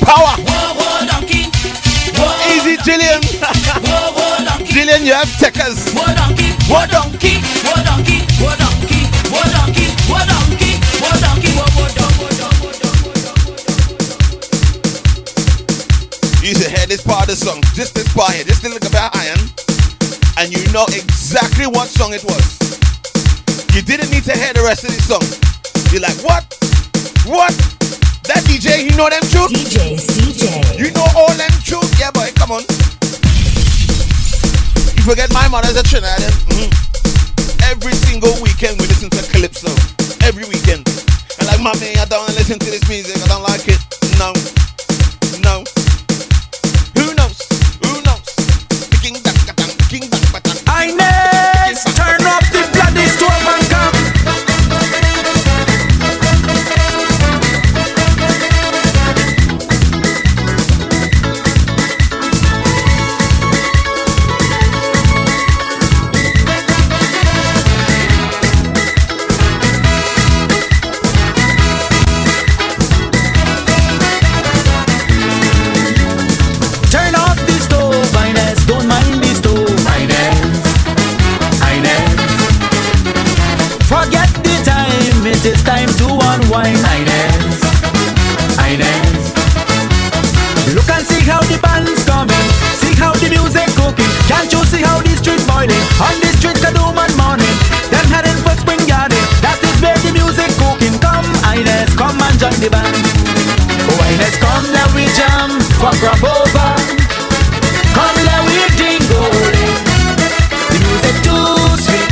[0.00, 0.32] Power.
[2.48, 3.20] Easy, Jillian.
[4.72, 5.92] Jillian, you have techers.
[6.70, 7.40] What donkey?
[16.42, 18.80] You should hear this part of the song, just this part here, just a little
[18.80, 19.38] bit of iron,
[20.38, 22.56] and you know exactly what song it was.
[23.74, 25.22] You didn't need to hear the rest of the song.
[25.92, 26.48] You're like, what?
[27.26, 27.79] What?
[28.24, 29.50] That DJ, you know them truth?
[29.52, 30.78] DJ CJ.
[30.78, 31.88] You know all them truth?
[31.98, 32.62] Yeah, boy, come on.
[34.96, 36.20] You forget my mother's a Trinidad.
[36.48, 36.70] Mhm.
[37.70, 39.70] Every single weekend we listen to Calypso.
[40.26, 40.88] Every weekend.
[41.38, 43.19] And like, mommy, I don't want to listen to this music.
[102.60, 102.92] The band.
[103.96, 105.48] Wine come let we jam,
[105.80, 106.70] rub over.
[107.96, 109.24] Come let we dingo.
[110.68, 112.10] The music too sweet,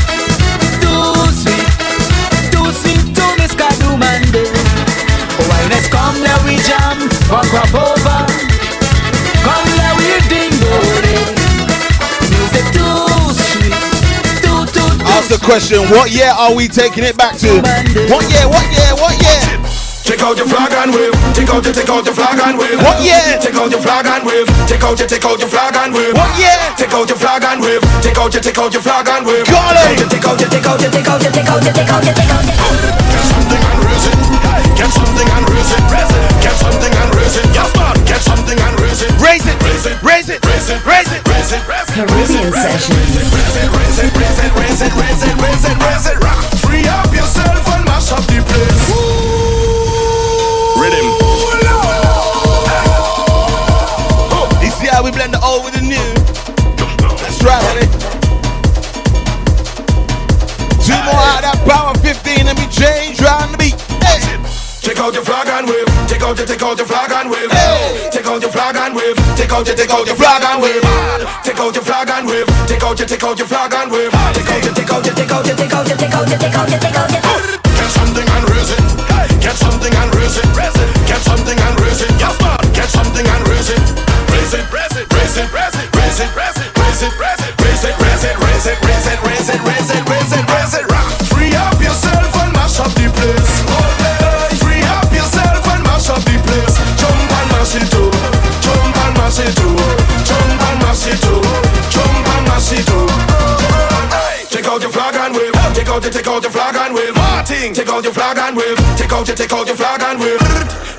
[0.80, 1.68] too sweet,
[2.48, 4.48] too sweet to miss Kadumande.
[5.36, 6.96] Oh, wine come let we jam,
[7.28, 8.20] rub over.
[9.44, 10.72] Come let we dingo.
[12.24, 13.04] The music too
[13.36, 13.76] sweet,
[14.40, 15.12] too too too.
[15.12, 17.60] Ask the question, what year are we taking it back to?
[18.08, 19.57] What year, what year, what year?
[20.08, 21.12] Take out your flag and wave.
[21.36, 22.80] Take out your, take out your flag and wave.
[22.80, 23.20] What year?
[23.44, 24.48] Take out your flag and wave.
[24.64, 26.16] Take out your, take out your flag and wave.
[26.16, 26.56] What year?
[26.80, 27.84] Take out your flag and wave.
[28.00, 29.44] Take out your, take out your flag and wave.
[29.44, 30.08] Got it.
[30.08, 32.16] Take out your, take out your, take out your, take out your, take out your,
[32.16, 32.56] take out your.
[33.12, 34.16] Get something and raise it.
[34.80, 35.82] Get something and raise it.
[35.92, 36.24] Raise it.
[36.40, 37.46] Get something and raise it.
[37.52, 37.96] Yes, man.
[38.08, 39.12] Get something and raise it.
[39.20, 41.60] Raise it, raise it, raise it, raise it, raise it, raise it.
[41.92, 42.96] Caribbean Sessions.
[42.96, 46.16] Raise it, raise it, raise it, raise it, raise it, raise it, raise it.
[46.24, 46.40] Rock.
[46.64, 47.67] Free up yourself
[55.18, 56.10] blend the old with the new?
[57.18, 57.90] That's right, honey.
[60.78, 63.74] Two more out of that power 15 and we change round the beat.
[63.98, 64.22] Hey.
[64.78, 65.90] Take out your flag and wave.
[66.06, 67.50] Take out your, take out your flag and wave.
[67.50, 68.08] Hey.
[68.14, 69.18] Take out your flag and wave.
[69.34, 70.86] Take out your, take out your flag and wave.
[71.42, 72.46] Take out your flag and wave.
[72.70, 74.12] Take out your, take out your flag and wave.
[74.38, 76.38] Take out your, take out your, take out your, take out your, take out your,
[76.38, 77.27] take out your, take out your.
[105.98, 107.14] Out your, take out your flag and wave.
[107.16, 108.78] Martin, take out your flag and wave.
[108.94, 110.38] Take out your, take out your flag and wave.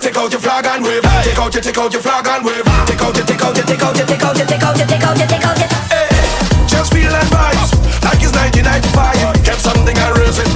[0.02, 1.04] Take out your flag and wave.
[1.24, 2.66] Take out your, take out your flag and wave.
[2.84, 4.88] Take out your, take out your, take out your, take out your, take out your,
[4.88, 6.68] take out your, take out your.
[6.68, 7.72] Just feel and vibes
[8.04, 9.40] like it's 1995.
[9.48, 10.52] Get something and raise it.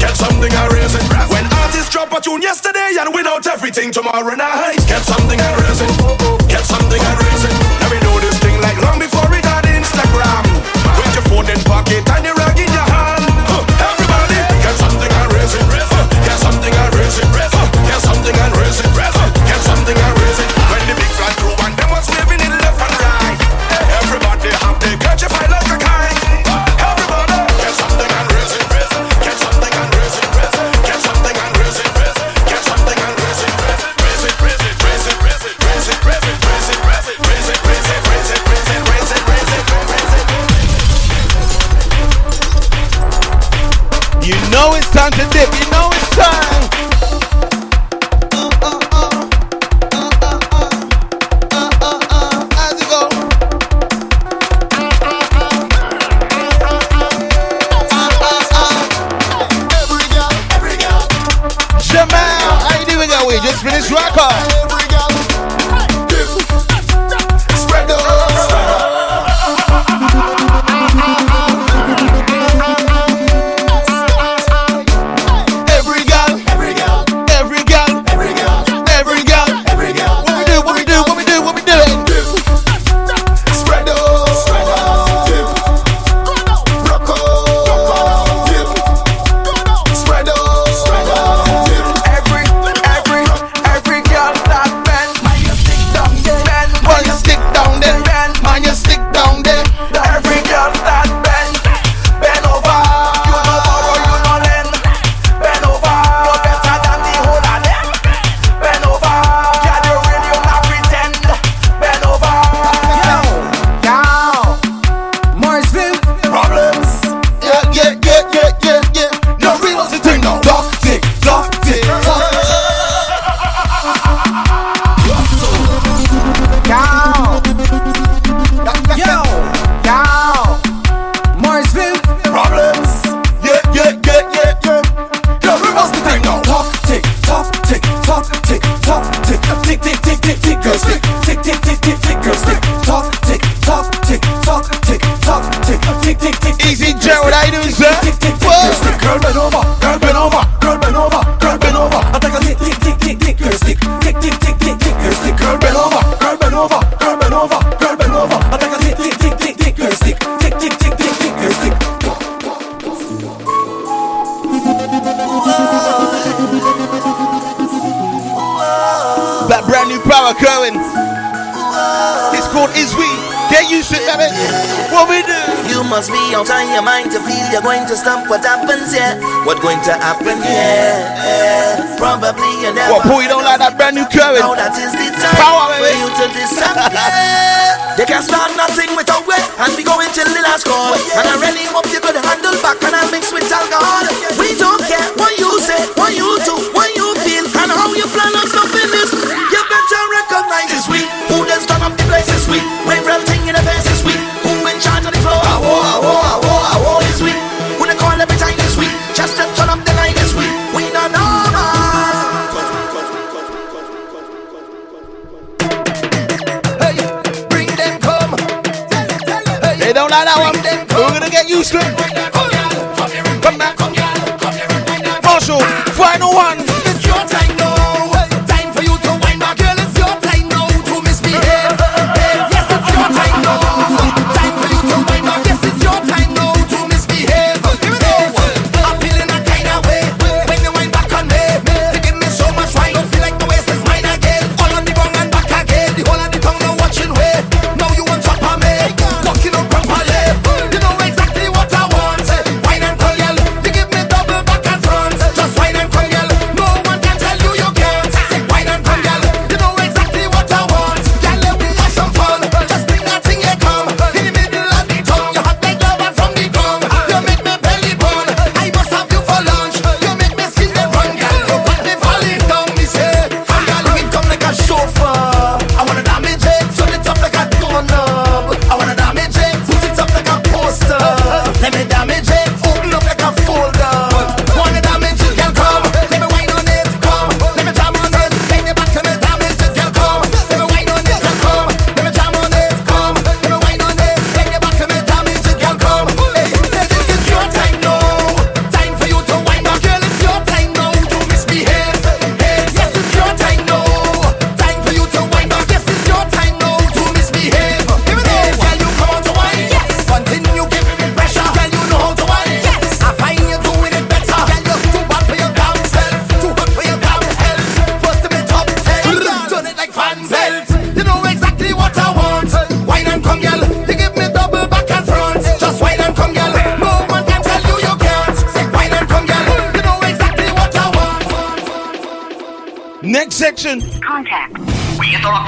[0.00, 1.04] Get something and raise it.
[1.28, 4.80] When artists drop a tune yesterday and win out everything tomorrow night.
[4.88, 6.31] Get something and raise it.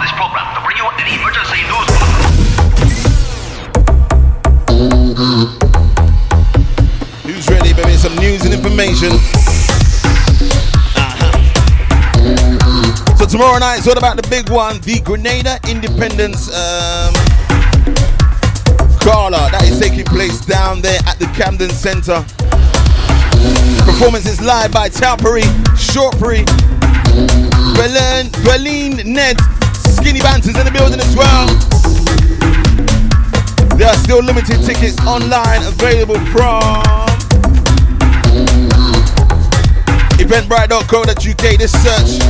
[0.05, 1.89] This program to bring you an emergency news.
[7.25, 7.97] Who's ready, baby?
[7.97, 9.13] Some news and information.
[10.93, 11.33] Uh-huh.
[13.17, 17.15] So tomorrow night is all about the big one, the Grenada Independence um,
[19.01, 22.23] Gala that is taking place down there at the Camden Center.
[23.87, 25.49] Performance is live by Tallpree,
[25.81, 26.45] Shortpree,
[27.75, 29.39] Berlin, Berlin, Ned,
[30.15, 31.47] Skinny Banton in the building as well.
[33.77, 36.63] There are still limited tickets online available from
[40.15, 41.59] eventbrite.co.uk.
[41.59, 42.23] This search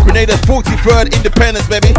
[0.00, 1.92] Grenada's 43rd Independence, baby.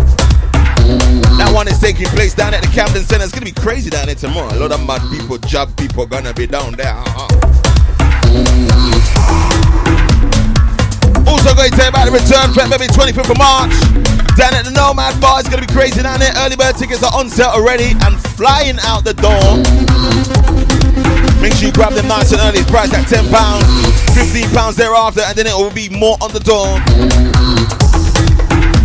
[1.38, 3.24] That one is taking place down at the Camden Center.
[3.24, 4.52] It's gonna be crazy down there tomorrow.
[4.58, 6.96] A lot of mad people, job people, gonna be down there.
[6.96, 7.28] Uh-uh.
[11.28, 14.11] Also going to tell you about the return fest, maybe 25th of March.
[14.38, 16.34] Down at the Nomad Bar, it's to be crazy down there.
[16.38, 19.60] Early bird tickets are on sale already and flying out the door.
[21.42, 22.60] Make sure you grab them nice and early.
[22.60, 26.80] It's priced at £10, £15 thereafter, and then it will be more on the door.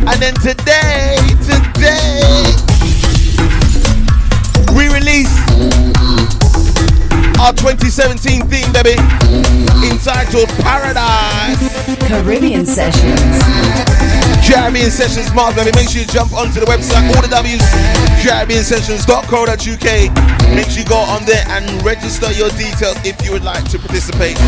[0.08, 2.20] And then today, today,
[4.74, 5.32] we release
[7.38, 8.96] our 2017 theme, baby,
[9.86, 11.60] entitled Paradise.
[12.08, 14.15] Caribbean Sessions.
[14.46, 15.74] Caribbean Sessions baby.
[15.74, 17.60] Make sure you jump onto the website, all the W's,
[18.22, 20.54] CaribbeanSessions.co.uk.
[20.54, 23.78] Make sure you go on there and register your details if you would like to
[23.78, 24.38] participate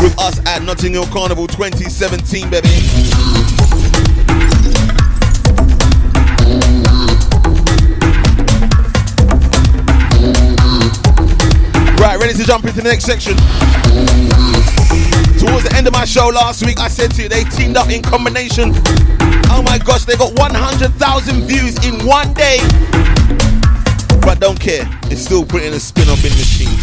[0.00, 2.68] with us at Notting Hill Carnival 2017, baby.
[11.98, 13.36] Right, ready to jump into the next section.
[15.38, 17.90] Towards the end of my show last week, I said to you they teamed up
[17.90, 18.72] in combination.
[19.52, 22.58] Oh my gosh, they got 100,000 views in one day.
[24.22, 26.76] But don't care, it's still putting a spin up in the machine.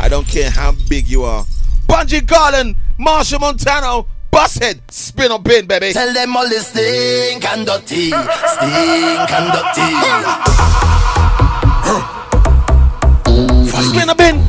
[0.00, 1.44] I don't care how big you are.
[1.88, 4.80] Bunji Garlin, Machel Montano, bus head.
[4.90, 5.92] Spin up in, baby.
[5.92, 9.92] Tell them all this stink and dirty, stink and dirty.
[13.90, 14.45] Spin up in.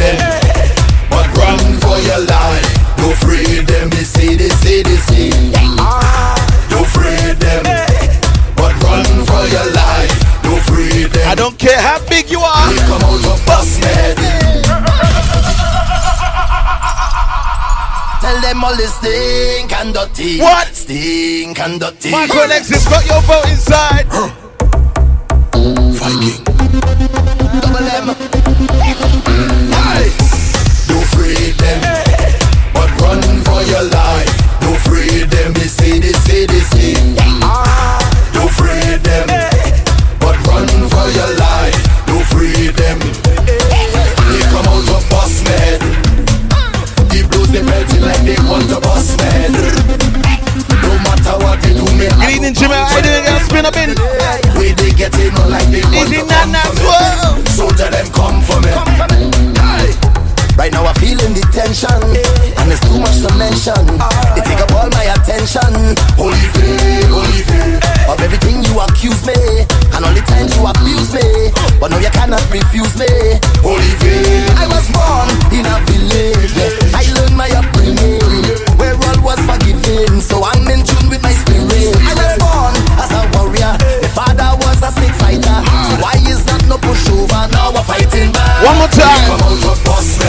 [0.00, 0.16] Them,
[1.12, 2.68] but run for your life.
[3.00, 5.28] You free them, they say, they say, they say.
[6.72, 7.62] You free them,
[8.56, 10.12] but run for your life.
[10.44, 11.28] You free them.
[11.28, 12.68] I don't care how big you are.
[12.70, 14.16] We come out of busted.
[18.20, 20.40] Tell them all this stink and dirty.
[20.40, 20.68] What?
[20.74, 22.10] Stink and dirty.
[22.10, 24.06] Michael Alexis got your vote inside.
[25.96, 26.44] Viking.
[27.60, 28.29] Double M.
[33.70, 34.30] your life.
[34.66, 36.90] You free them, they say, they say, they say.
[38.34, 39.26] You free them,
[40.18, 41.78] but run for your life.
[42.10, 42.98] You free them.
[43.46, 45.78] They come out of bus man.
[47.14, 49.52] The blues they melting like they want to bus man.
[50.82, 52.10] No matter what they do, me.
[52.10, 52.74] Good evening, Jimmy.
[52.74, 53.44] How you doing?
[53.46, 53.94] Spin up in.
[54.58, 57.38] Way they get in on like they want Is to it not come not for
[57.38, 57.46] me.
[57.54, 58.70] Soldier them come for me.
[60.58, 60.94] Right now I'm
[61.30, 62.00] feeling the tension
[62.58, 63.78] And it's too much to mention.
[64.34, 65.96] They take up all my attention.
[66.18, 68.08] Holy faith, holy faith.
[68.08, 69.66] Of everything you accuse me.
[69.94, 71.50] And all the times you abuse me.
[71.78, 73.10] But now you cannot refuse me.
[73.62, 74.50] Holy faith.
[74.58, 76.54] I was born in a village.
[76.94, 78.20] I learned my upbringing.
[78.78, 80.20] Where all was forgiven.
[80.20, 81.94] So I'm in tune with my spirit.
[82.06, 83.74] I was born as a warrior.
[84.02, 85.58] My father was a snake fighter.
[85.88, 87.50] So why is that no pushover?
[87.52, 88.64] Now we're fighting back.
[88.66, 90.19] One more time.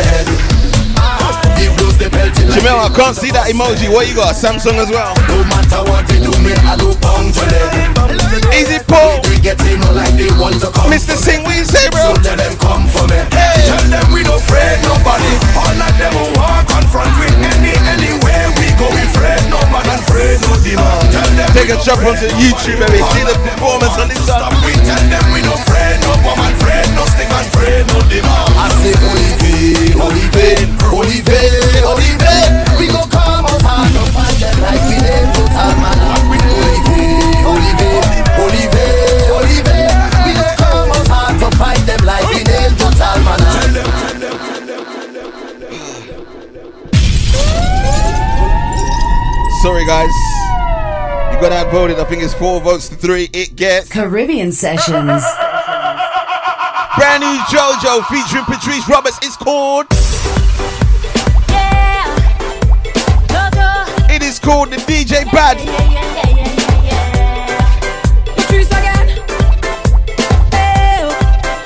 [2.71, 3.91] Belting like Jamel, I can't see that emoji.
[3.91, 4.35] What you got?
[4.35, 5.13] Samsung as well.
[5.27, 7.91] No matter what they do me I do pound for them
[8.55, 9.21] Easy Paul.
[9.27, 11.15] They get in like they want to come Mr.
[11.15, 12.15] Singh, what you say, bro?
[12.15, 13.67] So let them come for me Hey.
[13.67, 18.47] Tell them we don't afraid nobody All of them who walk confront with any Anywhere
[18.59, 22.03] we go we afraid no man and afraid no demon Tell them Take a jump
[22.07, 22.99] onto YouTube, baby.
[23.15, 24.63] See the performance on this Stop song.
[24.63, 28.31] we tell them we don't afraid no woman afraid no stick and afraid no demon
[28.55, 33.93] I say holy faith, holy faith, holy faith, holy faith We go come out hard
[33.93, 36.81] to find them like we did total man Holy faith,
[37.45, 38.05] holy faith,
[38.41, 39.93] holy faith, holy faith
[40.25, 43.85] We go come out hard to fight them like we did total man Tell them,
[43.85, 44.41] tell them
[49.61, 50.09] Sorry, guys.
[51.31, 51.99] You got outvoted.
[51.99, 53.29] I think it's four votes to three.
[53.31, 55.23] It gets Caribbean Sessions.
[57.01, 59.17] brand new JoJo featuring Patrice Roberts.
[59.23, 59.87] It's called.
[61.49, 62.05] Yeah,
[63.25, 64.11] JoJo.
[64.15, 65.57] It is called the DJ Bad.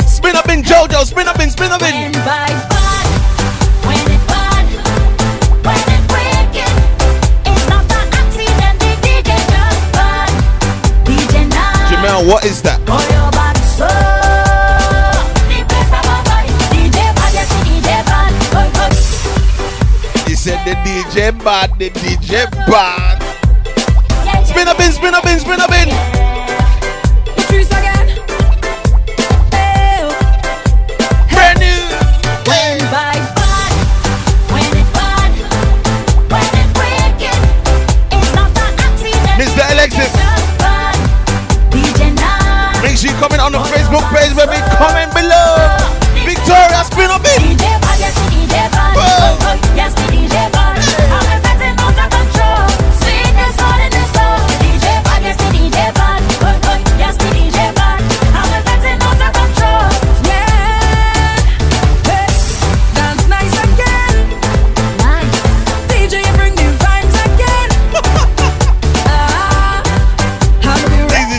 [0.08, 1.04] Spin up in JoJo.
[1.04, 1.50] Spin up in.
[1.50, 2.14] Spin up in.
[11.92, 13.15] Jamel, what is that?
[20.86, 23.18] DJ bad, the DJ bad.
[24.46, 25.90] Spin up in, spin up in, spin up in.
[31.34, 31.82] Brand new.
[32.46, 33.74] When vibes bad,
[34.54, 35.34] when it bad,
[36.30, 37.42] when it wicked,
[38.14, 39.42] it's not an accident.
[39.42, 39.66] Mr.
[39.74, 40.14] Alexis.
[42.84, 44.62] Make sure you comment on the Facebook page, baby.
[44.78, 45.66] Comment below.
[46.24, 47.85] Victoria, spin up in.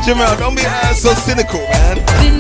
[0.07, 0.39] Jamel.
[0.39, 2.36] Don't be uh, so cynical, man.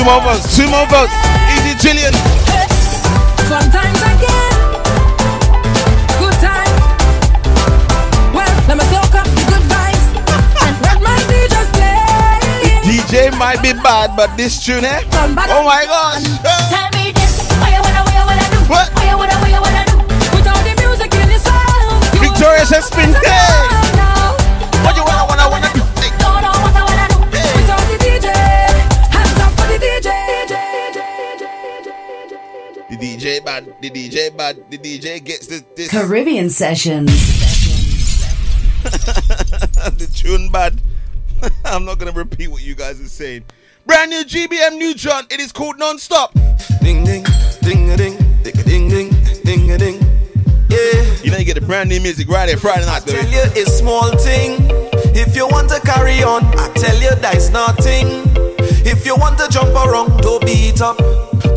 [0.00, 0.56] Two more votes.
[0.56, 1.12] Two more votes.
[1.52, 2.14] Easy, Jillian.
[3.44, 4.52] Sometimes again,
[6.18, 6.72] good time.
[8.32, 10.06] Well, let me soak up the good vibes
[10.64, 12.80] and let my DJs play.
[12.82, 15.02] DJ might be bad, but this tune, eh?
[15.12, 16.24] Oh my gosh.
[16.70, 19.10] Tell me this, what you wanna, what you
[33.20, 35.90] DJ bad, the DJ bad, the DJ gets the, this.
[35.90, 37.10] Caribbean Sessions.
[38.82, 40.80] the tune bad.
[41.66, 43.44] I'm not gonna repeat what you guys are saying.
[43.84, 45.26] Brand new GBM Nutron.
[45.30, 46.32] It is called Non-Stop.
[46.80, 47.26] Ding ding,
[47.60, 49.10] ding a ding, ding a ding ding,
[49.44, 50.00] ding a ding.
[50.70, 51.14] Yeah.
[51.22, 53.36] You know you get the brand new music right here Friday night, Tell baby.
[53.36, 54.56] you it's small thing.
[55.14, 58.06] If you want to carry on, I tell you that's nothing.
[58.86, 60.96] If you want to jump around, don't beat up.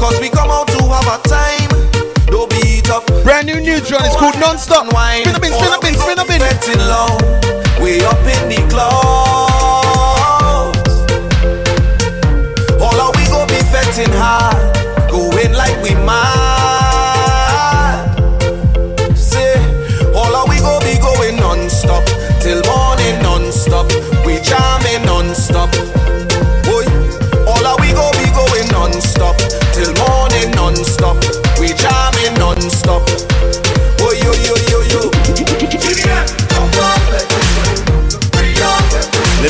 [0.04, 1.72] Cause we come out to have a time.
[2.28, 3.08] Don't beat up.
[3.24, 4.04] Brand new Nutron.
[4.04, 4.88] It's called Non-Stop.
[4.88, 6.40] Spin up in, spin up in, spin up in.
[6.40, 7.16] Betting low.
[7.82, 8.84] We up in the clouds.
[12.82, 14.76] All of we go be fetting hard.
[15.10, 16.53] Going like we mad.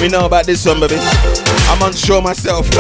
[0.04, 0.98] Me know about this one, baby.
[1.72, 2.70] I'm unsure myself.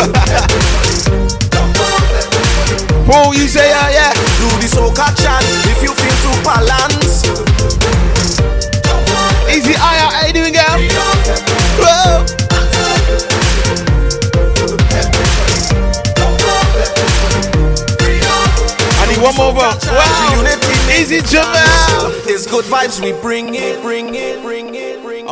[3.08, 4.12] Paul, you say, uh, yeah.
[4.12, 7.24] Do the soca chant if you feel too balance.
[9.48, 10.78] Easy eye out, how you doing, girl?
[11.80, 12.26] Whoa.
[19.00, 19.80] I need one more vote.
[19.88, 20.44] Wow.
[21.00, 22.12] Easy Jamal.
[22.28, 24.53] It's good vibes we bring it, bring it, bring it.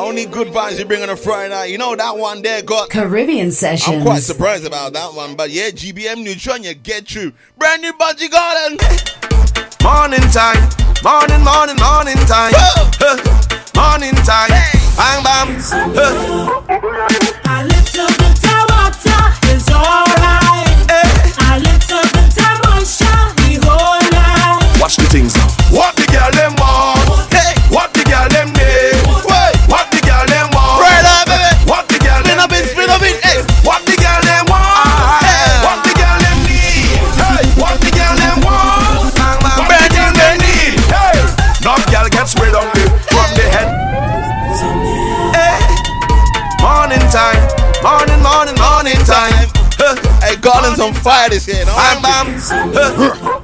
[0.01, 1.65] Only good vibes you bring on a Friday night.
[1.65, 2.89] You know that one there got.
[2.89, 3.97] Caribbean Sessions.
[3.97, 7.33] I'm quite surprised about that one, but yeah, GBM Nutron, you get through.
[7.59, 8.81] Brand new Bunji Garlin.
[9.83, 10.57] Morning time,
[11.03, 12.51] morning, morning, morning time.
[12.57, 13.15] Huh.
[13.75, 14.49] Morning time,
[14.97, 15.47] bang bam.
[15.93, 16.63] Huh.
[17.45, 20.40] A little bit of water is alright.
[51.01, 51.47] Fire this.
[51.47, 51.75] No?
[51.75, 53.37] Bam bam.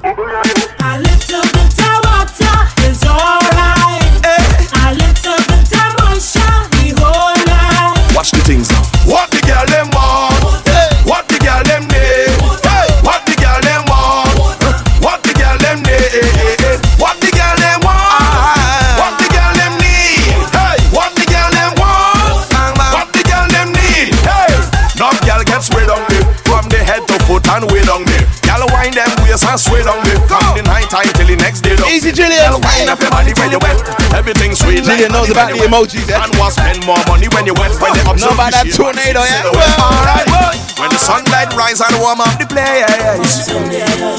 [34.88, 36.08] Jillian knows about the emojis?
[36.08, 37.76] And want to spend more money when you wet.
[37.82, 40.67] When they Know about that tornado, yeah?
[40.78, 43.50] When the sunlight rise and warm up the place.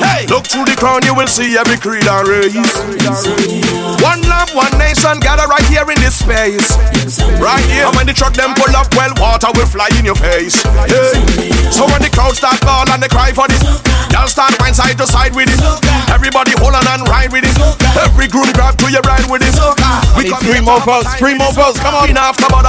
[0.03, 2.59] Hey, look through the crown, you will see every creed and race.
[4.03, 6.75] One love, one nation, gather right here in this space.
[7.39, 10.19] Right here, and when the truck them pull up, well, water will fly in your
[10.19, 10.59] face.
[10.91, 11.15] Hey.
[11.71, 13.63] So when the crowd start ball and they cry for this,
[14.11, 15.61] y'all start wine side to side with it.
[16.11, 17.55] Everybody hold on and ride with it.
[18.03, 19.55] Every groom grab to your ride with it.
[20.19, 21.79] We need three more votes, three more votes.
[21.79, 22.11] Come on.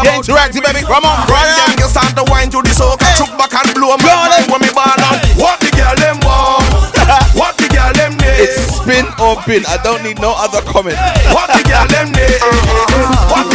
[0.05, 0.85] Get interactive, baby.
[0.85, 1.73] Come on, Right Brian.
[1.73, 3.01] then, you start to wine to the soca.
[3.17, 5.17] Chuck back and blow my mind when me ball on.
[5.39, 6.91] What the girl them want?
[7.39, 8.43] What the girl them need?
[8.45, 9.65] It's spin or bin.
[9.65, 10.97] I don't need no other comment.
[11.33, 12.37] What the girl them need?
[12.37, 13.33] Uh, uh, uh.
[13.33, 13.48] What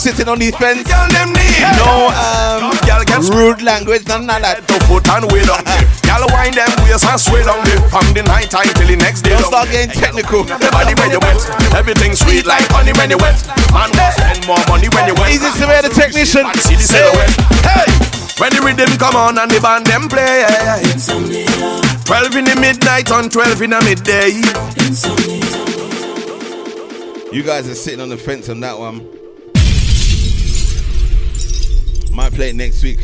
[0.00, 0.88] sitting on the fence.
[0.88, 1.60] Girl them need.
[1.76, 4.08] No um Girl get rude language.
[4.08, 4.64] None of that.
[4.64, 5.84] to foot and way down there.
[6.08, 7.84] Girl wind them waist and sway down there.
[7.92, 9.36] From the night time till the next day.
[9.36, 10.48] Don't start getting technical.
[10.48, 11.44] The body when you wet,
[11.76, 13.36] everything sweet like honey when you wet.
[13.76, 15.36] Man spend more money when you wet.
[15.36, 16.48] Easy to wear the technician.
[16.64, 17.36] See the silhouette.
[17.60, 17.88] Hey,
[18.40, 20.48] when the rhythm come on and the band them play.
[22.08, 24.40] Twelve in the midnight and twelve in the midday.
[27.30, 29.19] You guys are sitting on the fence on that one.
[32.20, 33.00] Might play it next week.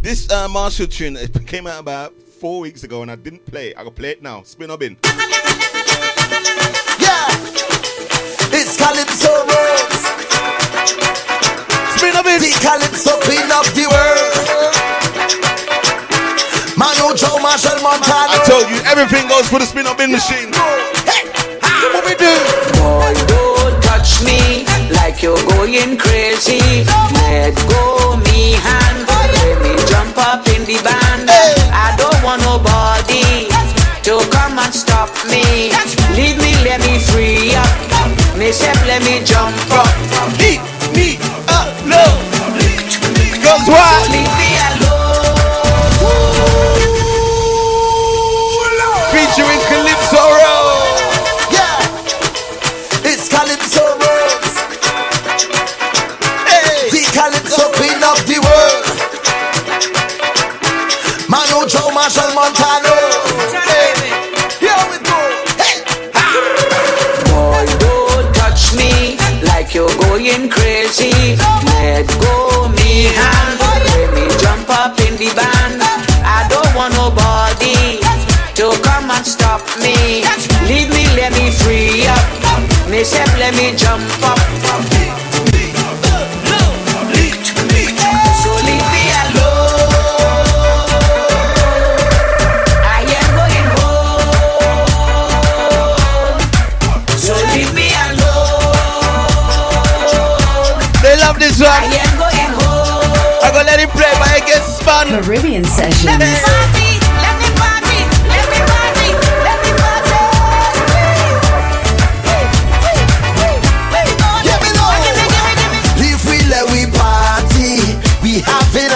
[0.00, 3.68] This uh, Machel tune it came out about four weeks ago and I didn't play
[3.68, 3.76] it.
[3.76, 4.44] I can play it now.
[4.44, 4.96] Spin up in.
[6.96, 7.28] Yeah,
[8.48, 10.04] it's Calypso Rose.
[12.00, 12.40] Spin or bin.
[12.40, 14.32] The Calypso queen of the world.
[16.80, 18.32] Manu Chao Machel Montano.
[18.32, 20.48] I told you, everything goes for the spin up in machine.
[21.04, 21.28] Hey,
[21.92, 22.32] what we do?
[22.80, 24.41] Boy, don't touch me
[25.12, 26.84] like you're going crazy.
[27.20, 31.28] Let go me hand, let me jump up in the band.
[31.28, 33.48] I don't want nobody
[34.08, 35.72] to come and stop me.
[36.16, 38.38] Leave me, let me free up.
[38.38, 39.92] Me say, let me jump up.
[40.40, 40.62] Leave
[40.96, 41.18] me
[41.48, 42.22] alone.
[43.42, 44.41] Cause
[61.94, 62.94] Machel Montano.
[63.68, 63.92] Hey,
[64.64, 65.18] here we go.
[65.60, 65.84] Hey,
[67.28, 71.36] Boy, don't touch me like you're going crazy.
[71.68, 75.82] Let go me hand, let me jump up in the band.
[76.24, 78.00] I don't want nobody
[78.56, 80.24] to come and stop me.
[80.64, 82.24] Leave me, let me free up.
[82.88, 83.04] Me
[83.38, 84.91] let me jump up.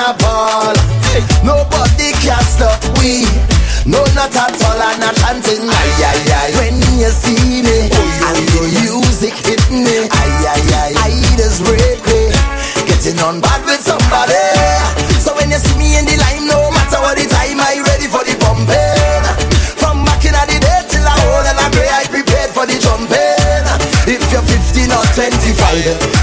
[0.07, 0.75] A ball.
[1.43, 3.27] Nobody can stop we.
[3.87, 5.67] No, not at all, I'm not chanting.
[5.67, 6.49] Ay, ay, ay.
[6.59, 7.91] When you see me,
[8.27, 10.93] and the music hit me, ay, ay, ay.
[11.07, 12.31] I just break me,
[12.87, 13.56] getting on bad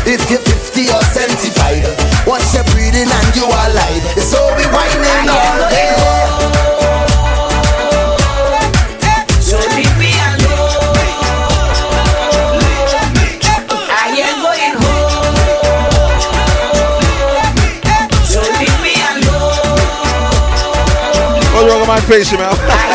[0.05, 4.63] if you're 50 or 75, once you're breathing and you are alive, it's all we
[4.67, 6.93] whining all day.
[9.39, 10.99] So leave me alone.
[13.87, 15.35] I am going home.
[18.25, 19.53] So leave me alone.
[21.55, 22.89] Oh, What's wrong with my face, you man?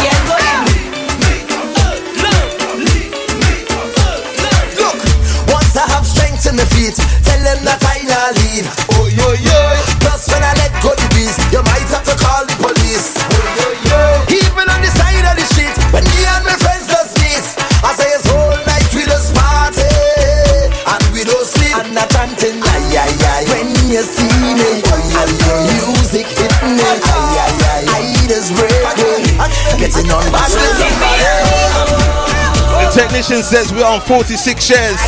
[32.98, 34.98] technician says we're on 46 shares.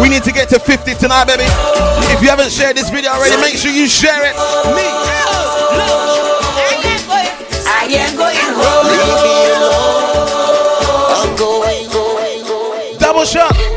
[0.00, 1.44] We need to get to 50 tonight, baby.
[2.08, 4.34] If you haven't shared this video already, make sure you share it.
[12.98, 13.75] Double shot.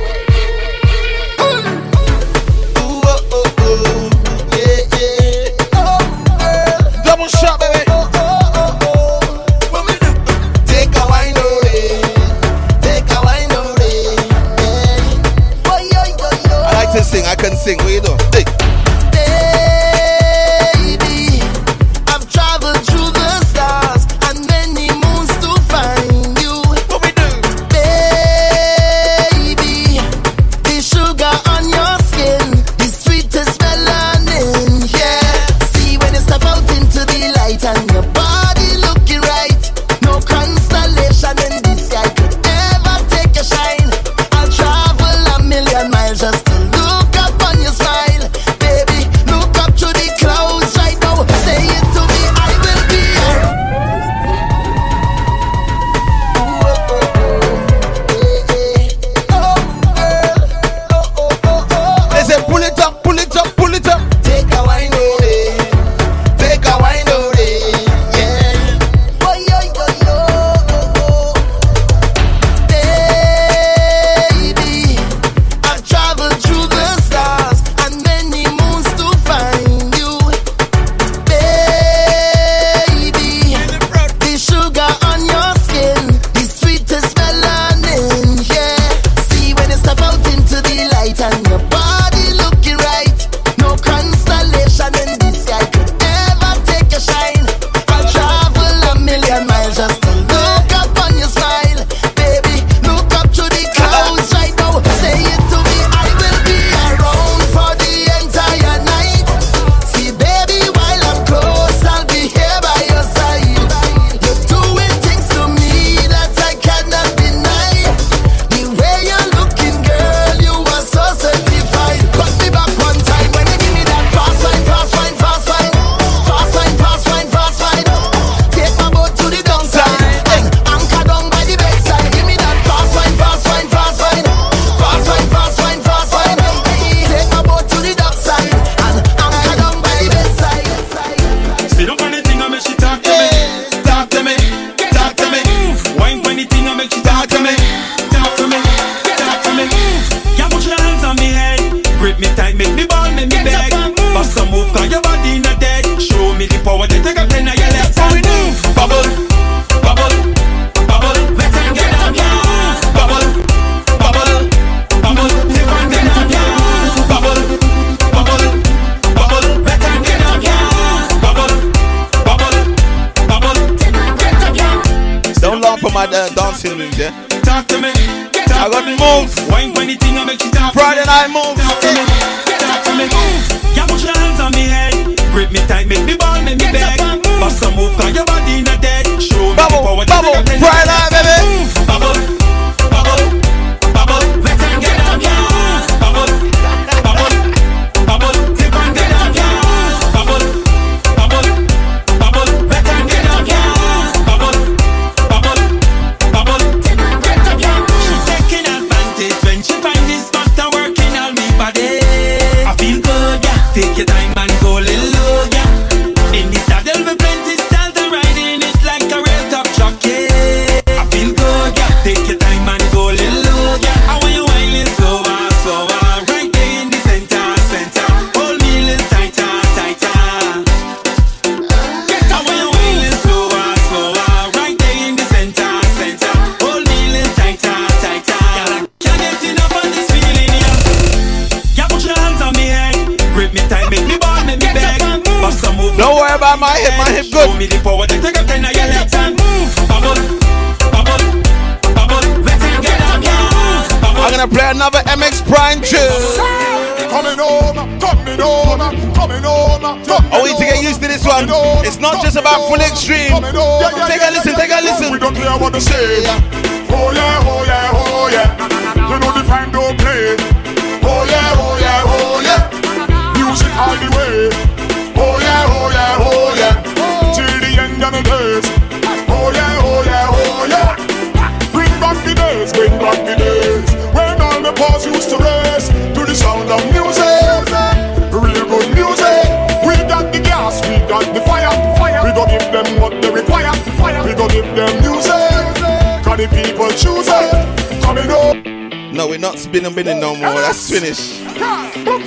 [294.70, 294.76] Fire.
[294.76, 296.24] We don't give them music.
[296.24, 298.02] Cause the people choose it.
[298.02, 298.56] Coming up.
[298.56, 298.80] Oh.
[299.12, 300.54] No, we're not spinning binning no more.
[300.62, 301.42] That's finished.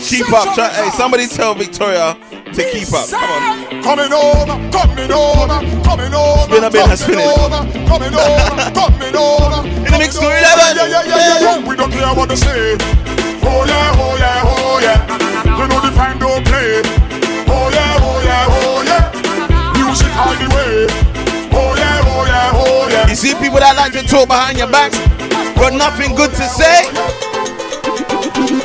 [0.09, 0.55] Keep up.
[0.55, 2.19] Try, hey, somebody tell Victoria
[2.52, 3.09] to keep up.
[3.09, 3.82] Come on.
[3.82, 5.48] Coming home, coming home,
[5.85, 6.10] coming.
[6.10, 7.36] Spin has finished.
[7.89, 9.12] Coming oh, coming.
[9.14, 10.36] Oh, in the mix to 11.
[10.36, 11.69] Yeah, yeah, yeah, yeah, yeah.
[11.69, 12.77] We don't care what they say.
[13.44, 14.98] Oh yeah, oh yeah, oh yeah.
[15.59, 16.82] You know the time don't play.
[17.48, 19.78] Oh yeah, oh yeah, oh yeah.
[19.78, 21.01] Music all the way.
[23.09, 24.93] You see people that like to talk behind your back,
[25.56, 26.89] but nothing good to say.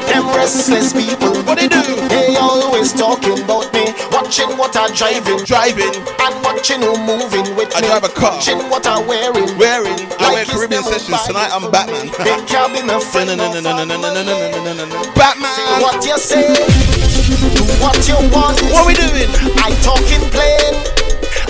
[0.07, 1.35] Them restless people.
[1.43, 1.83] What they do?
[2.07, 3.91] They always talking about me.
[4.11, 5.43] Watching what I'm driving.
[5.43, 5.91] Driving.
[6.23, 7.87] And watching who moving with I me.
[7.91, 8.39] drive a car.
[8.39, 9.51] Watching what I'm wearing.
[9.59, 9.99] Wearing.
[10.15, 11.27] I wear Like it's Caribbean sessions.
[11.27, 12.07] Tonight I'm Batman.
[12.23, 13.35] They can't be friend.
[15.11, 15.55] Batman.
[15.59, 16.55] Say what you say.
[17.51, 18.61] Do what you want.
[18.71, 19.27] What we doing?
[19.59, 20.71] I talking plain.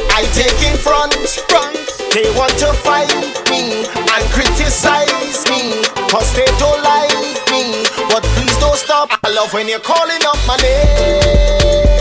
[0.10, 1.14] I taking front.
[1.46, 1.77] Front.
[2.14, 3.12] They want to fight
[3.50, 5.84] me and criticize me.
[6.10, 7.12] Cause they don't like
[7.52, 7.84] me.
[8.10, 9.10] But please don't stop.
[9.24, 11.98] I love when you're calling up my name.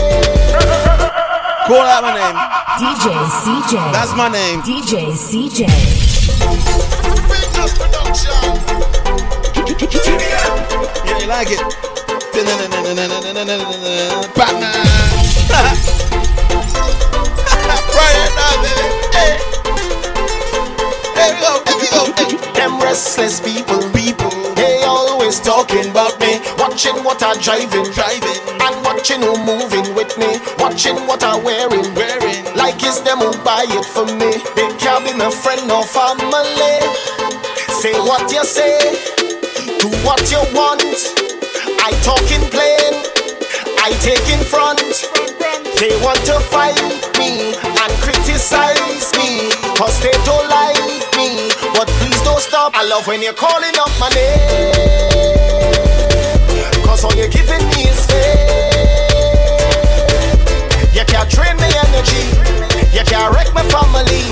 [1.67, 2.37] Call out my name.
[2.79, 3.11] DJ
[3.43, 3.91] CJ.
[3.91, 4.61] That's my name.
[4.61, 5.67] DJ CJ.
[11.05, 11.59] Yeah, you like it?
[14.35, 14.73] Batman.
[17.91, 18.85] Friday night, baby.
[19.11, 19.56] Hey.
[22.53, 26.39] Them restless people, people, they always talking about me.
[26.57, 30.37] Watching what I'm driving, driving, and watching who moving with me.
[30.59, 32.45] Watching what I'm wearing, wearing.
[32.55, 34.37] Like it's them who buy it for me.
[34.53, 36.77] They can't be my friend or family.
[37.81, 38.77] Say what you say,
[39.81, 40.81] do what you want.
[41.81, 42.93] I talk in plain,
[43.85, 44.81] I take in front.
[45.77, 46.77] They want to fight
[47.17, 47.93] me and
[48.37, 50.77] criticize me, cause they don't like
[51.17, 51.49] me.
[51.73, 52.73] But please don't stop.
[52.75, 54.73] I love when you're calling up my name.
[56.85, 58.53] Cause all you're giving me is faith.
[60.93, 62.76] You can't drain me energy.
[62.97, 64.25] You can't wreck my family.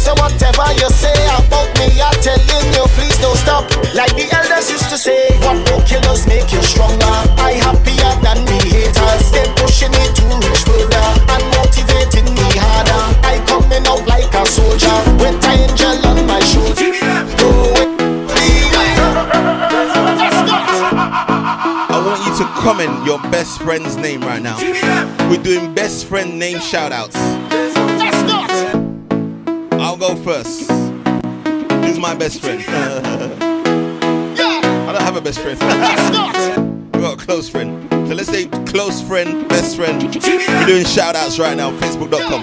[0.00, 3.68] So whatever you say about me, I'm telling you, please don't stop.
[3.92, 7.04] Like the elders used to say, what no killers make you stronger.
[7.36, 9.28] I happier than me haters.
[9.28, 11.04] They pushing me to reach further
[11.36, 13.04] and motivating me harder.
[13.28, 16.88] I coming out like a soldier with an angel on my shoulder.
[21.92, 24.56] I want you to comment your best friend's name right now.
[25.28, 27.16] We're doing best friend name shout outs.
[27.18, 27.67] I'll
[29.98, 30.70] go first.
[30.70, 32.62] Who's my best friend?
[32.68, 35.58] I don't have a best friend.
[36.94, 37.88] we got a close friend.
[37.90, 40.02] So let's say close friend, best friend.
[40.02, 41.70] We're doing shout outs right now.
[41.78, 42.42] Facebook.com.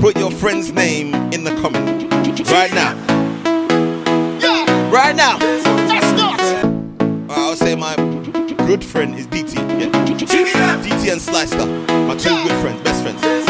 [0.00, 2.04] put your friend's name in the comment
[2.48, 2.94] right now.
[4.90, 5.38] Right now.
[7.28, 7.96] Alright, I'll say my
[8.66, 9.56] good friend is DT.
[9.80, 10.82] Yeah.
[10.84, 11.66] DT and Slicer.
[12.06, 13.45] My two good friends, best friends.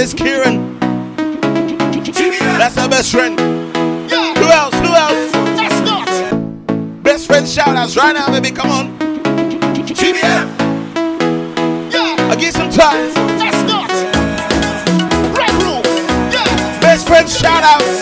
[0.00, 0.78] Says Kieran.
[2.56, 3.38] That's her best friend.
[3.38, 4.74] Who else?
[4.76, 5.30] Who else?
[7.02, 8.50] Best friend shout outs right now, baby.
[8.50, 8.98] Come on.
[9.84, 10.48] GBM.
[12.30, 13.12] I'll give some time.
[16.80, 18.00] Best friend shout outs.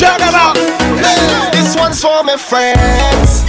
[0.00, 0.56] Shout them out.
[1.52, 3.44] This one's for my friends.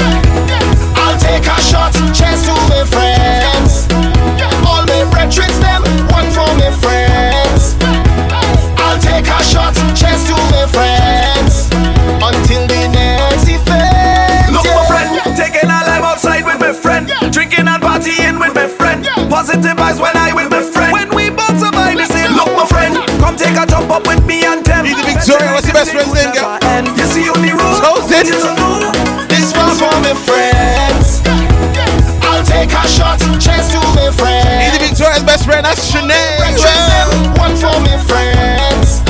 [0.99, 3.30] I'll take a shot, cheers to my friends.
[6.71, 7.75] My friends.
[8.79, 11.67] I'll take a shot, cheers to my friends.
[12.23, 14.51] Until the next event.
[14.51, 18.67] Look, my friend, taking a life outside with my friend, drinking and partying with my
[18.67, 19.05] friend.
[19.29, 20.91] Positive vibes when I with my friend.
[20.93, 24.23] When we both survive, they say, Look, my friend, come take a jump up with
[24.25, 24.85] me and them.
[24.85, 26.55] Easy Victoria, what's your best friend's name, girl?
[26.95, 28.27] You see on the road, Chosen.
[29.27, 31.19] This one's for my friends.
[32.23, 34.30] I'll take a shot, cheers to my friends.
[35.21, 37.37] Easy best friend, that's Sinead.
[37.37, 39.05] One for my friends.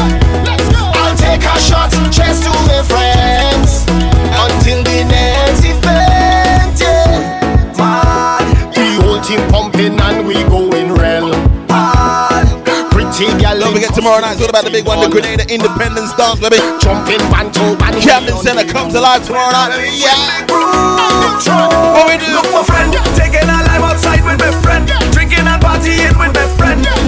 [0.99, 3.87] I'll take a shot, cheers to my friends.
[4.35, 7.79] Until the next event, yeah.
[7.79, 8.43] Man,
[8.75, 11.31] the whole team pumping and we going real.
[12.91, 13.57] Pretty gal.
[13.57, 16.59] Don't forget tomorrow night, it's all about the big one, the Grenada Independence Dance, baby.
[16.83, 17.23] Jumping
[17.55, 18.01] two, one.
[18.03, 19.95] Captain Center comes alive tomorrow night, baby.
[19.95, 20.43] Yeah.
[21.95, 22.27] What we do?
[22.35, 24.90] Look, my friend, taking a life outside with my friend,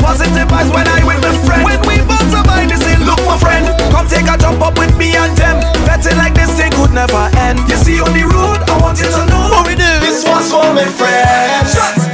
[0.04, 1.64] Positive vibes when I with my friend.
[1.64, 4.92] When we both survive, they say, Look, my friend, come take a jump up with
[5.00, 5.64] me and them.
[5.88, 7.60] Betting like this thing could never end.
[7.72, 9.92] You see on the road, I want you to know what we do.
[10.04, 11.72] This one's for my friends.
[11.72, 12.13] Shots,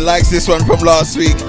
[0.00, 1.36] likes this one from last week.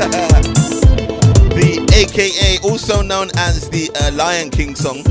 [1.56, 5.02] the AKA, also known as the uh, Lion King song,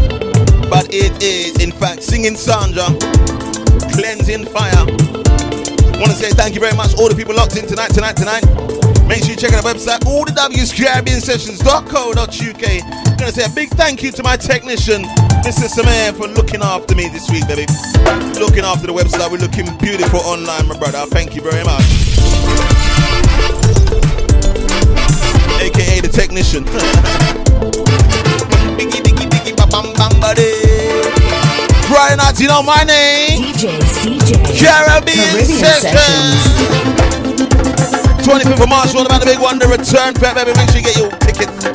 [0.70, 2.85] but it is in fact singing Sandra,
[3.93, 4.86] cleansing fire.
[5.98, 8.44] Want to say thank you very much, all the people locked in tonight, tonight, tonight.
[9.09, 13.19] Make sure you check out the website, all the W's Caribbean Sessions.co.uk.
[13.19, 15.02] Gonna say a big thank you to my technician,
[15.43, 15.66] Mr.
[15.66, 17.66] Samir, for looking after me this week, baby.
[18.39, 21.05] Looking after the website, we're looking beautiful online, my brother.
[21.06, 22.73] Thank you very much.
[25.74, 26.64] AKA the technician.
[28.78, 30.55] Biggie, diggy, diggy, ba bam bam body.
[31.90, 33.42] Friday night, you know my name.
[33.42, 34.55] DJ CJ.
[34.55, 36.38] Caribbean, Caribbean Sessions.
[38.22, 40.55] 25th of March, all about the big one, the return fest, baby.
[40.55, 41.66] Make sure you get your tickets.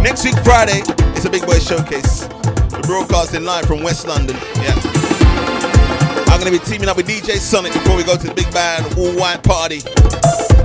[0.00, 0.80] Next week, Friday,
[1.14, 2.26] it's a big boy showcase.
[2.72, 4.36] We're broadcasting live from West London.
[4.64, 4.74] Yeah.
[6.32, 8.86] I'm gonna be teaming up with DJ Sonic before we go to the big band
[8.96, 9.82] all white party.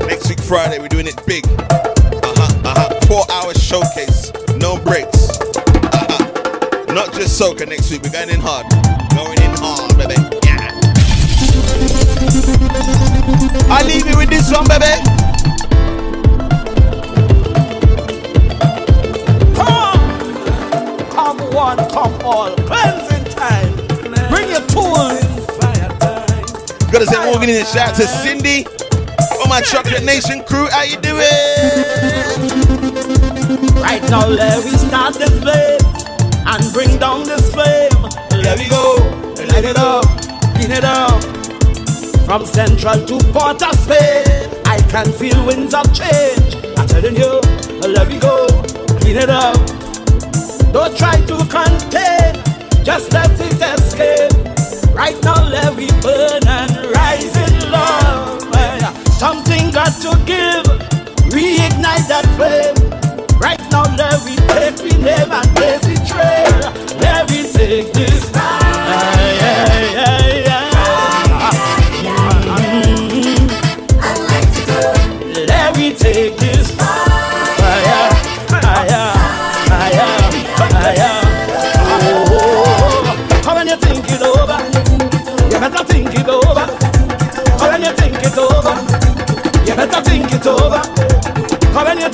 [0.07, 1.45] Next week, Friday, we're doing it big.
[1.47, 2.99] Uh huh, uh huh.
[3.07, 5.29] Four hour showcase, no breaks.
[5.39, 6.93] Uh huh.
[6.93, 8.65] Not just soca next week, we're going in hard.
[9.15, 10.15] Going in hard, baby.
[10.43, 10.71] Yeah.
[13.69, 15.13] I leave you with this one, baby.
[21.53, 22.55] one, come all.
[22.55, 23.75] Cleansing time.
[24.29, 25.21] Bring your tools.
[26.91, 28.65] Gotta say, walking in and shout to Cindy
[29.43, 31.19] all my Chocolate Nation crew, how you doing?
[33.81, 35.79] Right now, let we start this flame
[36.45, 37.91] and bring down this flame.
[38.31, 38.95] Let we go,
[39.51, 40.05] light it up,
[40.55, 41.21] clean it up.
[42.25, 46.55] From Central to Port of Spain, I can feel winds of change.
[46.77, 47.41] I'm telling you,
[47.87, 48.47] let we go,
[49.01, 49.55] clean it up.
[50.71, 52.33] Don't try to contain,
[52.83, 54.31] just let it escape.
[54.93, 58.02] Right now, let we burn and rise in love
[59.83, 60.63] got to give,
[61.33, 62.75] reignite that flame.
[63.39, 66.99] Right now, let me take, the name and blaze the trail.
[66.99, 68.32] Let me take this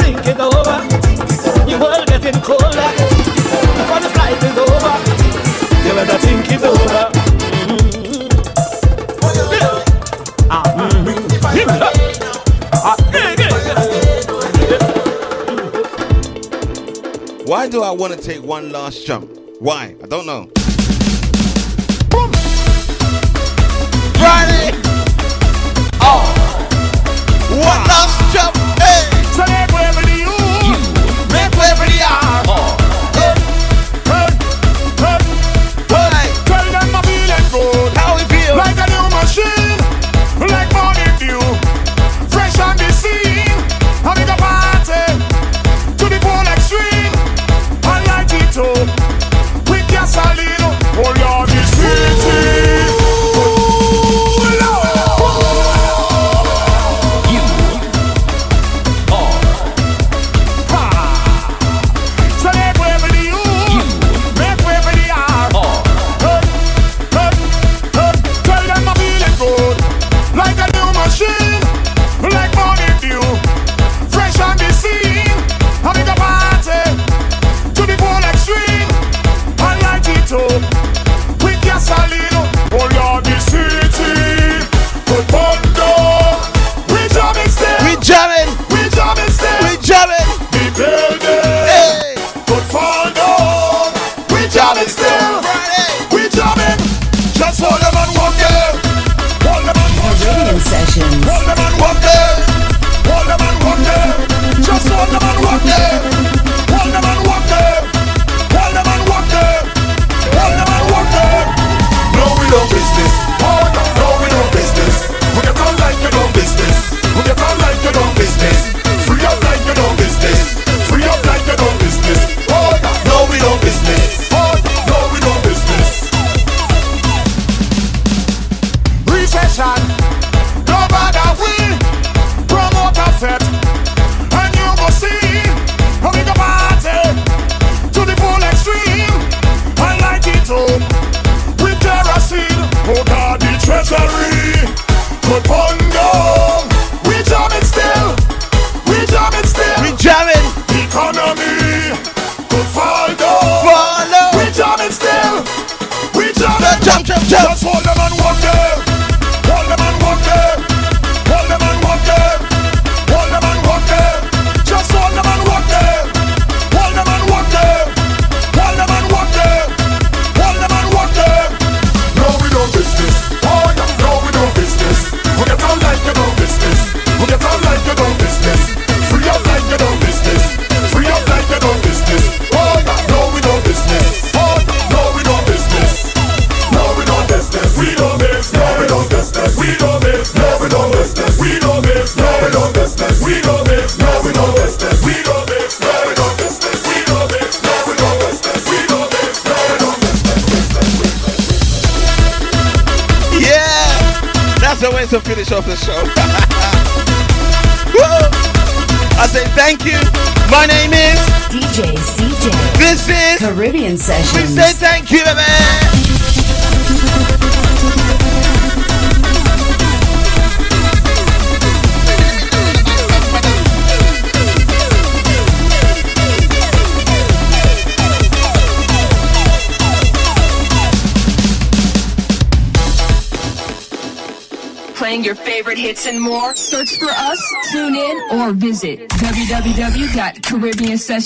[0.01, 0.77] think it's over.
[1.69, 2.89] Your world getting colder.
[3.79, 4.93] Before the flight is over,
[5.85, 7.29] you better think it's over.
[17.49, 19.27] Why do I want to take one last jump?
[19.59, 19.95] Why?
[20.03, 20.45] I don't know.
[22.11, 22.31] Boom.
[24.13, 24.71] Friday.
[25.99, 26.23] Oh.
[27.49, 27.88] What?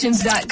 [0.03, 0.42] www.caribbeansessions.co.uk.